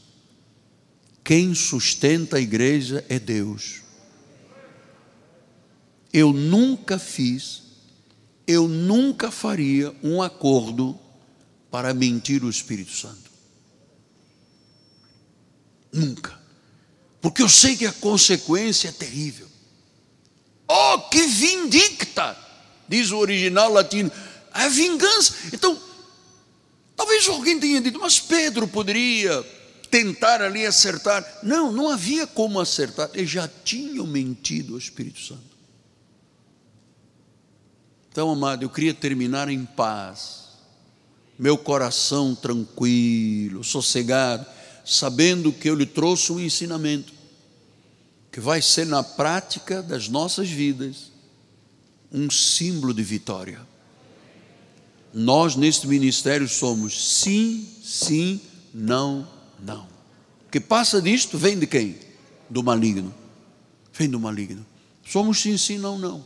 Quem 1.23 1.55
sustenta 1.55 2.39
a 2.39 2.41
igreja 2.41 3.05
é 3.09 3.19
Deus. 3.19 3.80
Eu 6.13 6.33
nunca 6.33 6.99
fiz, 6.99 7.63
eu 8.47 8.67
nunca 8.67 9.31
faria 9.31 9.95
um 10.03 10.23
acordo 10.23 10.99
para 11.71 11.95
mentir 11.95 12.45
o 12.45 12.51
Espírito 12.51 12.93
Santo. 12.93 13.31
Nunca 15.93 16.41
porque 17.21 17.43
eu 17.43 17.49
sei 17.49 17.77
que 17.77 17.87
a 17.87 17.93
consequência 17.93 18.89
é 18.89 18.93
terrível. 18.93 19.47
Oh, 20.67 21.01
que 21.11 21.27
vindicta, 21.27 22.37
diz 22.89 23.11
o 23.11 23.19
original 23.19 23.71
latino, 23.71 24.11
a 24.53 24.69
vingança. 24.69 25.35
Então, 25.53 25.79
talvez 26.97 27.29
alguém 27.29 27.59
tenha 27.59 27.81
dito, 27.81 27.99
mas 28.01 28.19
Pedro 28.21 28.67
poderia 28.67 29.45
tentar 29.91 30.41
ali 30.41 30.65
acertar. 30.65 31.27
Não, 31.43 31.73
não 31.73 31.89
havia 31.91 32.27
como 32.27 32.61
acertar, 32.61 33.11
eles 33.13 33.31
já 33.31 33.49
tinham 33.65 34.07
mentido 34.07 34.75
ao 34.75 34.79
Espírito 34.79 35.21
Santo. 35.21 35.50
Então, 38.11 38.31
amado, 38.31 38.65
eu 38.65 38.71
queria 38.71 38.93
terminar 38.93 39.49
em 39.49 39.65
paz, 39.65 40.49
meu 41.39 41.57
coração 41.57 42.35
tranquilo, 42.35 43.63
sossegado 43.65 44.47
sabendo 44.85 45.53
que 45.53 45.71
eu 45.71 45.75
lhe 45.77 45.87
trouxe 45.87 46.33
um 46.33 46.41
ensinamento 46.41 47.13
que 48.33 48.41
vai 48.41 48.61
ser 48.61 48.87
na 48.87 49.03
prática 49.05 49.81
das 49.81 50.09
nossas 50.09 50.49
vidas 50.49 51.13
um 52.13 52.29
símbolo 52.29 52.93
de 52.93 53.03
vitória. 53.03 53.61
Nós 55.15 55.55
neste 55.55 55.87
ministério 55.87 56.49
somos 56.49 57.15
sim, 57.15 57.69
sim, 57.83 58.41
não, 58.75 59.29
não. 59.61 59.87
O 60.47 60.51
que 60.51 60.59
passa 60.59 61.01
disto 61.01 61.39
vem 61.39 61.57
de 61.57 61.67
quem? 61.67 61.97
Do 62.49 62.63
maligno. 62.63 63.15
Vem 63.93 64.09
do 64.09 64.19
maligno. 64.19 64.67
Somos 65.07 65.41
sim, 65.41 65.57
sim, 65.57 65.79
não, 65.79 65.99
não. 65.99 66.25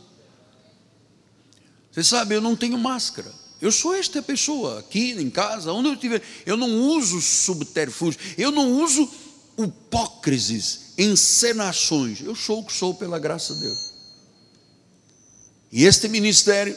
Você 1.95 2.03
sabe, 2.03 2.35
eu 2.35 2.41
não 2.41 2.57
tenho 2.57 2.77
máscara. 2.77 3.31
Eu 3.61 3.71
sou 3.71 3.95
esta 3.95 4.21
pessoa, 4.21 4.79
aqui 4.79 5.11
em 5.11 5.29
casa, 5.29 5.71
onde 5.71 5.87
eu 5.87 5.93
estiver. 5.93 6.21
Eu 6.45 6.57
não 6.57 6.69
uso 6.69 7.21
subterfúgio, 7.21 8.19
eu 8.37 8.51
não 8.51 8.69
uso 8.83 9.09
hipócrises 9.57 10.93
encenações. 10.97 12.19
Eu 12.19 12.35
sou 12.35 12.59
o 12.59 12.65
que 12.65 12.73
sou 12.73 12.93
pela 12.93 13.17
graça 13.17 13.55
de 13.55 13.61
Deus. 13.61 13.93
E 15.71 15.85
este 15.85 16.09
ministério 16.09 16.75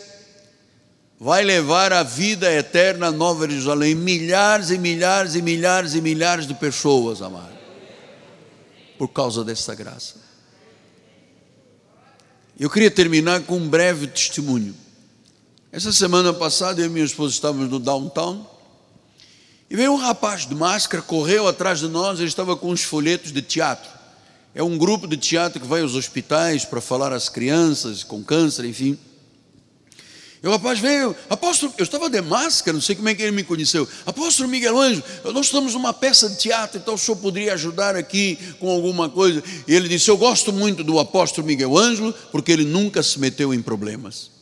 vai 1.18 1.42
levar 1.42 1.92
a 1.92 2.04
vida 2.04 2.52
eterna 2.52 3.08
a 3.08 3.12
Nova 3.12 3.48
Jerusalém, 3.48 3.96
milhares 3.96 4.70
e 4.70 4.78
milhares 4.78 5.34
e 5.34 5.42
milhares 5.42 5.94
e 5.94 6.00
milhares 6.00 6.46
de 6.46 6.54
pessoas, 6.54 7.22
amado, 7.22 7.58
por 8.96 9.08
causa 9.08 9.42
dessa 9.42 9.74
graça. 9.74 10.14
Eu 12.58 12.70
queria 12.70 12.90
terminar 12.90 13.42
com 13.42 13.56
um 13.56 13.68
breve 13.68 14.06
testemunho. 14.06 14.86
Essa 15.70 15.92
semana 15.92 16.32
passada 16.32 16.80
eu 16.80 16.86
e 16.86 16.88
minha 16.88 17.04
esposa 17.04 17.34
estávamos 17.34 17.68
no 17.68 17.78
downtown 17.78 18.46
e 19.68 19.76
veio 19.76 19.92
um 19.92 19.96
rapaz 19.96 20.46
de 20.46 20.54
máscara, 20.54 21.02
correu 21.02 21.46
atrás 21.46 21.80
de 21.80 21.88
nós, 21.88 22.18
ele 22.18 22.28
estava 22.28 22.56
com 22.56 22.70
uns 22.70 22.82
folhetos 22.82 23.32
de 23.32 23.42
teatro. 23.42 23.90
É 24.54 24.62
um 24.62 24.78
grupo 24.78 25.06
de 25.06 25.18
teatro 25.18 25.60
que 25.60 25.66
vai 25.66 25.82
aos 25.82 25.94
hospitais 25.94 26.64
para 26.64 26.80
falar 26.80 27.12
às 27.12 27.28
crianças 27.28 28.02
com 28.02 28.24
câncer, 28.24 28.64
enfim. 28.64 28.98
E 30.42 30.46
o 30.48 30.50
rapaz 30.50 30.78
veio, 30.78 31.14
apóstolo, 31.28 31.74
eu 31.76 31.82
estava 31.82 32.08
de 32.08 32.22
máscara, 32.22 32.72
não 32.72 32.80
sei 32.80 32.96
como 32.96 33.10
é 33.10 33.14
que 33.14 33.20
ele 33.20 33.32
me 33.32 33.44
conheceu. 33.44 33.86
Apóstolo 34.06 34.48
Miguel 34.48 34.78
Ângelo, 34.78 35.04
nós 35.34 35.46
estamos 35.46 35.74
numa 35.74 35.92
peça 35.92 36.30
de 36.30 36.38
teatro, 36.38 36.78
então 36.78 36.94
o 36.94 36.98
senhor 36.98 37.18
poderia 37.18 37.52
ajudar 37.52 37.94
aqui 37.94 38.38
com 38.58 38.70
alguma 38.70 39.10
coisa. 39.10 39.44
E 39.66 39.74
ele 39.74 39.86
disse: 39.86 40.10
Eu 40.10 40.16
gosto 40.16 40.50
muito 40.50 40.82
do 40.82 40.98
apóstolo 40.98 41.46
Miguel 41.46 41.76
Ângelo, 41.76 42.14
porque 42.32 42.52
ele 42.52 42.64
nunca 42.64 43.02
se 43.02 43.18
meteu 43.20 43.52
em 43.52 43.60
problemas. 43.60 44.37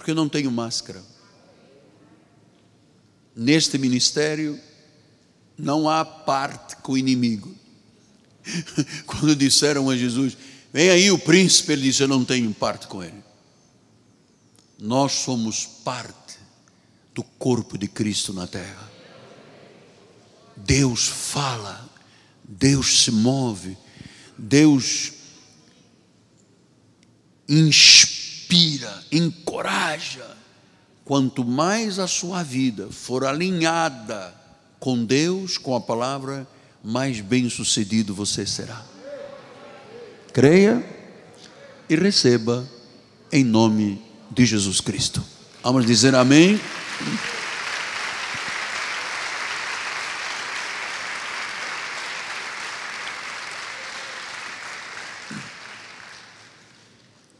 Porque 0.00 0.12
eu 0.12 0.14
não 0.14 0.28
tenho 0.28 0.50
máscara. 0.50 1.02
Neste 3.36 3.76
ministério 3.76 4.58
não 5.58 5.88
há 5.88 6.04
parte 6.04 6.76
com 6.76 6.92
o 6.92 6.98
inimigo. 6.98 7.54
Quando 9.06 9.36
disseram 9.36 9.90
a 9.90 9.96
Jesus, 9.96 10.36
Vem 10.72 10.88
aí 10.88 11.10
o 11.10 11.18
príncipe, 11.18 11.72
ele 11.72 11.82
disse: 11.82 12.02
Eu 12.02 12.08
não 12.08 12.24
tenho 12.24 12.52
parte 12.54 12.86
com 12.86 13.02
ele. 13.02 13.22
Nós 14.78 15.12
somos 15.12 15.66
parte 15.66 16.38
do 17.14 17.22
corpo 17.22 17.76
de 17.76 17.88
Cristo 17.88 18.32
na 18.32 18.46
terra. 18.46 18.88
Deus 20.56 21.06
fala, 21.06 21.88
Deus 22.44 23.02
se 23.02 23.10
move, 23.10 23.76
Deus 24.38 25.12
inspira, 27.48 28.09
encoraja. 29.10 30.36
Quanto 31.04 31.44
mais 31.44 31.98
a 31.98 32.06
sua 32.06 32.42
vida 32.42 32.88
for 32.90 33.24
alinhada 33.24 34.34
com 34.78 35.04
Deus, 35.04 35.58
com 35.58 35.74
a 35.74 35.80
palavra, 35.80 36.46
mais 36.82 37.20
bem 37.20 37.50
sucedido 37.50 38.14
você 38.14 38.46
será. 38.46 38.84
Creia 40.32 40.84
e 41.88 41.96
receba 41.96 42.66
em 43.32 43.44
nome 43.44 44.00
de 44.30 44.46
Jesus 44.46 44.80
Cristo. 44.80 45.22
Vamos 45.62 45.84
dizer 45.84 46.14
amém? 46.14 46.58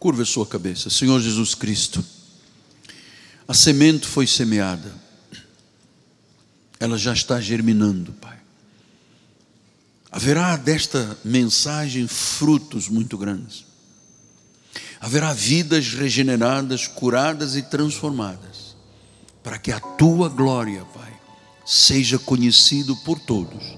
Curva 0.01 0.23
a 0.23 0.27
sua 0.27 0.47
cabeça, 0.47 0.89
Senhor 0.89 1.21
Jesus 1.21 1.55
Cristo. 1.55 2.03
A 3.47 3.53
semente 3.53 4.07
foi 4.07 4.27
semeada, 4.27 4.95
ela 6.79 6.97
já 6.97 7.13
está 7.13 7.39
germinando, 7.39 8.13
Pai. 8.15 8.39
Haverá 10.11 10.57
desta 10.57 11.19
mensagem 11.23 12.09
frutos 12.09 12.89
muito 12.89 13.19
grandes. 13.19 13.67
Haverá 14.99 15.35
vidas 15.35 15.93
regeneradas, 15.93 16.87
curadas 16.87 17.55
e 17.55 17.61
transformadas, 17.61 18.75
para 19.43 19.59
que 19.59 19.71
a 19.71 19.81
tua 19.81 20.31
glória, 20.31 20.83
Pai, 20.95 21.13
seja 21.67 22.19
conhecido 22.19 22.97
por 23.05 23.21
todos 23.21 23.77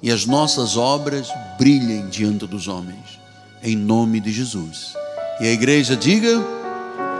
e 0.00 0.12
as 0.12 0.26
nossas 0.26 0.76
obras 0.76 1.26
brilhem 1.58 2.08
diante 2.08 2.46
dos 2.46 2.68
homens, 2.68 3.18
em 3.64 3.74
nome 3.74 4.20
de 4.20 4.32
Jesus. 4.32 4.94
E 5.40 5.46
a 5.46 5.52
igreja 5.52 5.96
diga: 5.96 6.30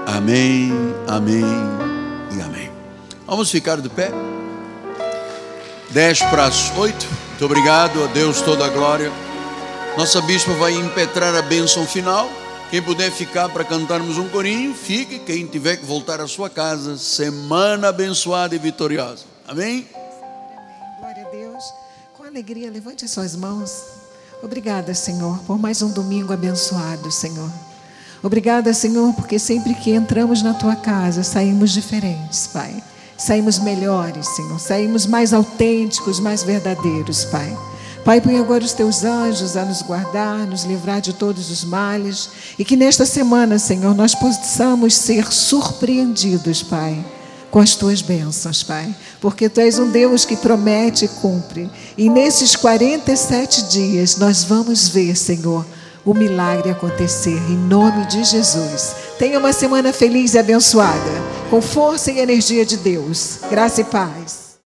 Amém, 0.07 0.73
Amém 1.07 1.45
e 2.37 2.41
Amém. 2.41 2.71
Vamos 3.27 3.51
ficar 3.51 3.81
de 3.81 3.89
pé. 3.89 4.11
10 5.91 6.19
para 6.25 6.47
as 6.47 6.71
8. 6.77 7.07
Muito 7.31 7.45
obrigado, 7.45 8.03
a 8.03 8.07
Deus 8.07 8.41
toda 8.41 8.65
a 8.65 8.69
glória. 8.69 9.13
Nossa 9.97 10.21
bispa 10.23 10.53
vai 10.55 10.73
impetrar 10.73 11.35
a 11.35 11.43
bênção 11.43 11.87
final. 11.87 12.31
Quem 12.71 12.83
puder 12.83 13.11
ficar 13.11 13.49
para 13.51 13.65
cantarmos 13.65 14.19
um 14.19 14.29
corinho, 14.29 14.75
fique. 14.75 15.19
Quem 15.19 15.47
tiver 15.47 15.77
que 15.77 15.85
voltar 15.85 16.21
à 16.21 16.27
sua 16.27 16.51
casa, 16.51 16.97
semana 16.97 17.89
abençoada 17.89 18.55
e 18.55 18.59
vitoriosa. 18.59 19.25
Amém? 19.47 19.89
Glória 20.99 21.27
a 21.27 21.31
Deus. 21.31 21.65
Com 22.17 22.25
alegria, 22.25 22.71
levante 22.71 23.05
as 23.05 23.11
suas 23.11 23.37
mãos. 23.37 23.71
Obrigada, 24.43 24.93
Senhor, 24.95 25.39
por 25.41 25.59
mais 25.59 25.81
um 25.83 25.91
domingo 25.91 26.33
abençoado, 26.33 27.11
Senhor. 27.11 27.51
Obrigada, 28.27 28.75
Senhor, 28.75 29.13
porque 29.15 29.39
sempre 29.39 29.75
que 29.75 29.93
entramos 29.93 30.43
na 30.43 30.53
tua 30.53 30.77
casa, 30.77 31.23
saímos 31.23 31.71
diferentes, 31.71 32.47
Pai 32.49 32.83
saímos 33.17 33.59
melhores, 33.59 34.29
Senhor, 34.29 34.61
saímos 34.61 35.07
mais 35.07 35.33
autênticos, 35.33 36.21
mais 36.21 36.43
verdadeiros, 36.43 37.25
Pai. 37.25 37.57
Pai, 38.05 38.21
põe 38.21 38.39
agora 38.39 38.63
os 38.63 38.73
teus 38.73 39.03
anjos 39.03 39.57
a 39.57 39.65
nos 39.65 39.83
guardar, 39.83 40.47
nos 40.47 40.63
livrar 40.63 41.01
de 41.01 41.13
todos 41.13 41.51
os 41.51 41.65
males 41.65 42.29
e 42.57 42.65
que 42.65 42.77
nesta 42.77 43.05
semana, 43.05 43.59
Senhor, 43.59 43.95
nós 43.97 44.15
possamos 44.15 44.95
ser 44.95 45.33
surpreendidos, 45.33 46.63
Pai, 46.63 47.05
com 47.51 47.59
as 47.59 47.75
tuas 47.75 48.03
bênçãos, 48.03 48.63
Pai, 48.63 48.95
porque 49.21 49.49
tu 49.49 49.61
és 49.61 49.79
um 49.79 49.91
Deus 49.91 50.25
que 50.25 50.37
promete 50.37 51.07
e 51.07 51.09
cumpre. 51.09 51.69
E 51.99 52.09
nesses 52.09 52.55
47 52.55 53.65
dias 53.71 54.17
nós 54.19 54.45
vamos 54.45 54.87
ver, 54.89 55.17
Senhor, 55.17 55.67
o 56.07 56.15
milagre 56.15 56.71
acontecer 56.71 57.37
em 57.51 57.57
nome 57.57 58.07
de 58.07 58.23
Jesus. 58.23 58.95
Tenha 59.19 59.39
uma 59.41 59.53
semana 59.53 59.93
feliz 59.93 60.35
e 60.35 60.39
abençoada, 60.39 61.11
com 61.51 61.61
força 61.61 62.13
e 62.13 62.21
energia 62.21 62.65
de 62.65 62.77
Deus. 62.77 63.41
Graça 63.51 63.81
e 63.81 63.85
paz. 63.85 64.46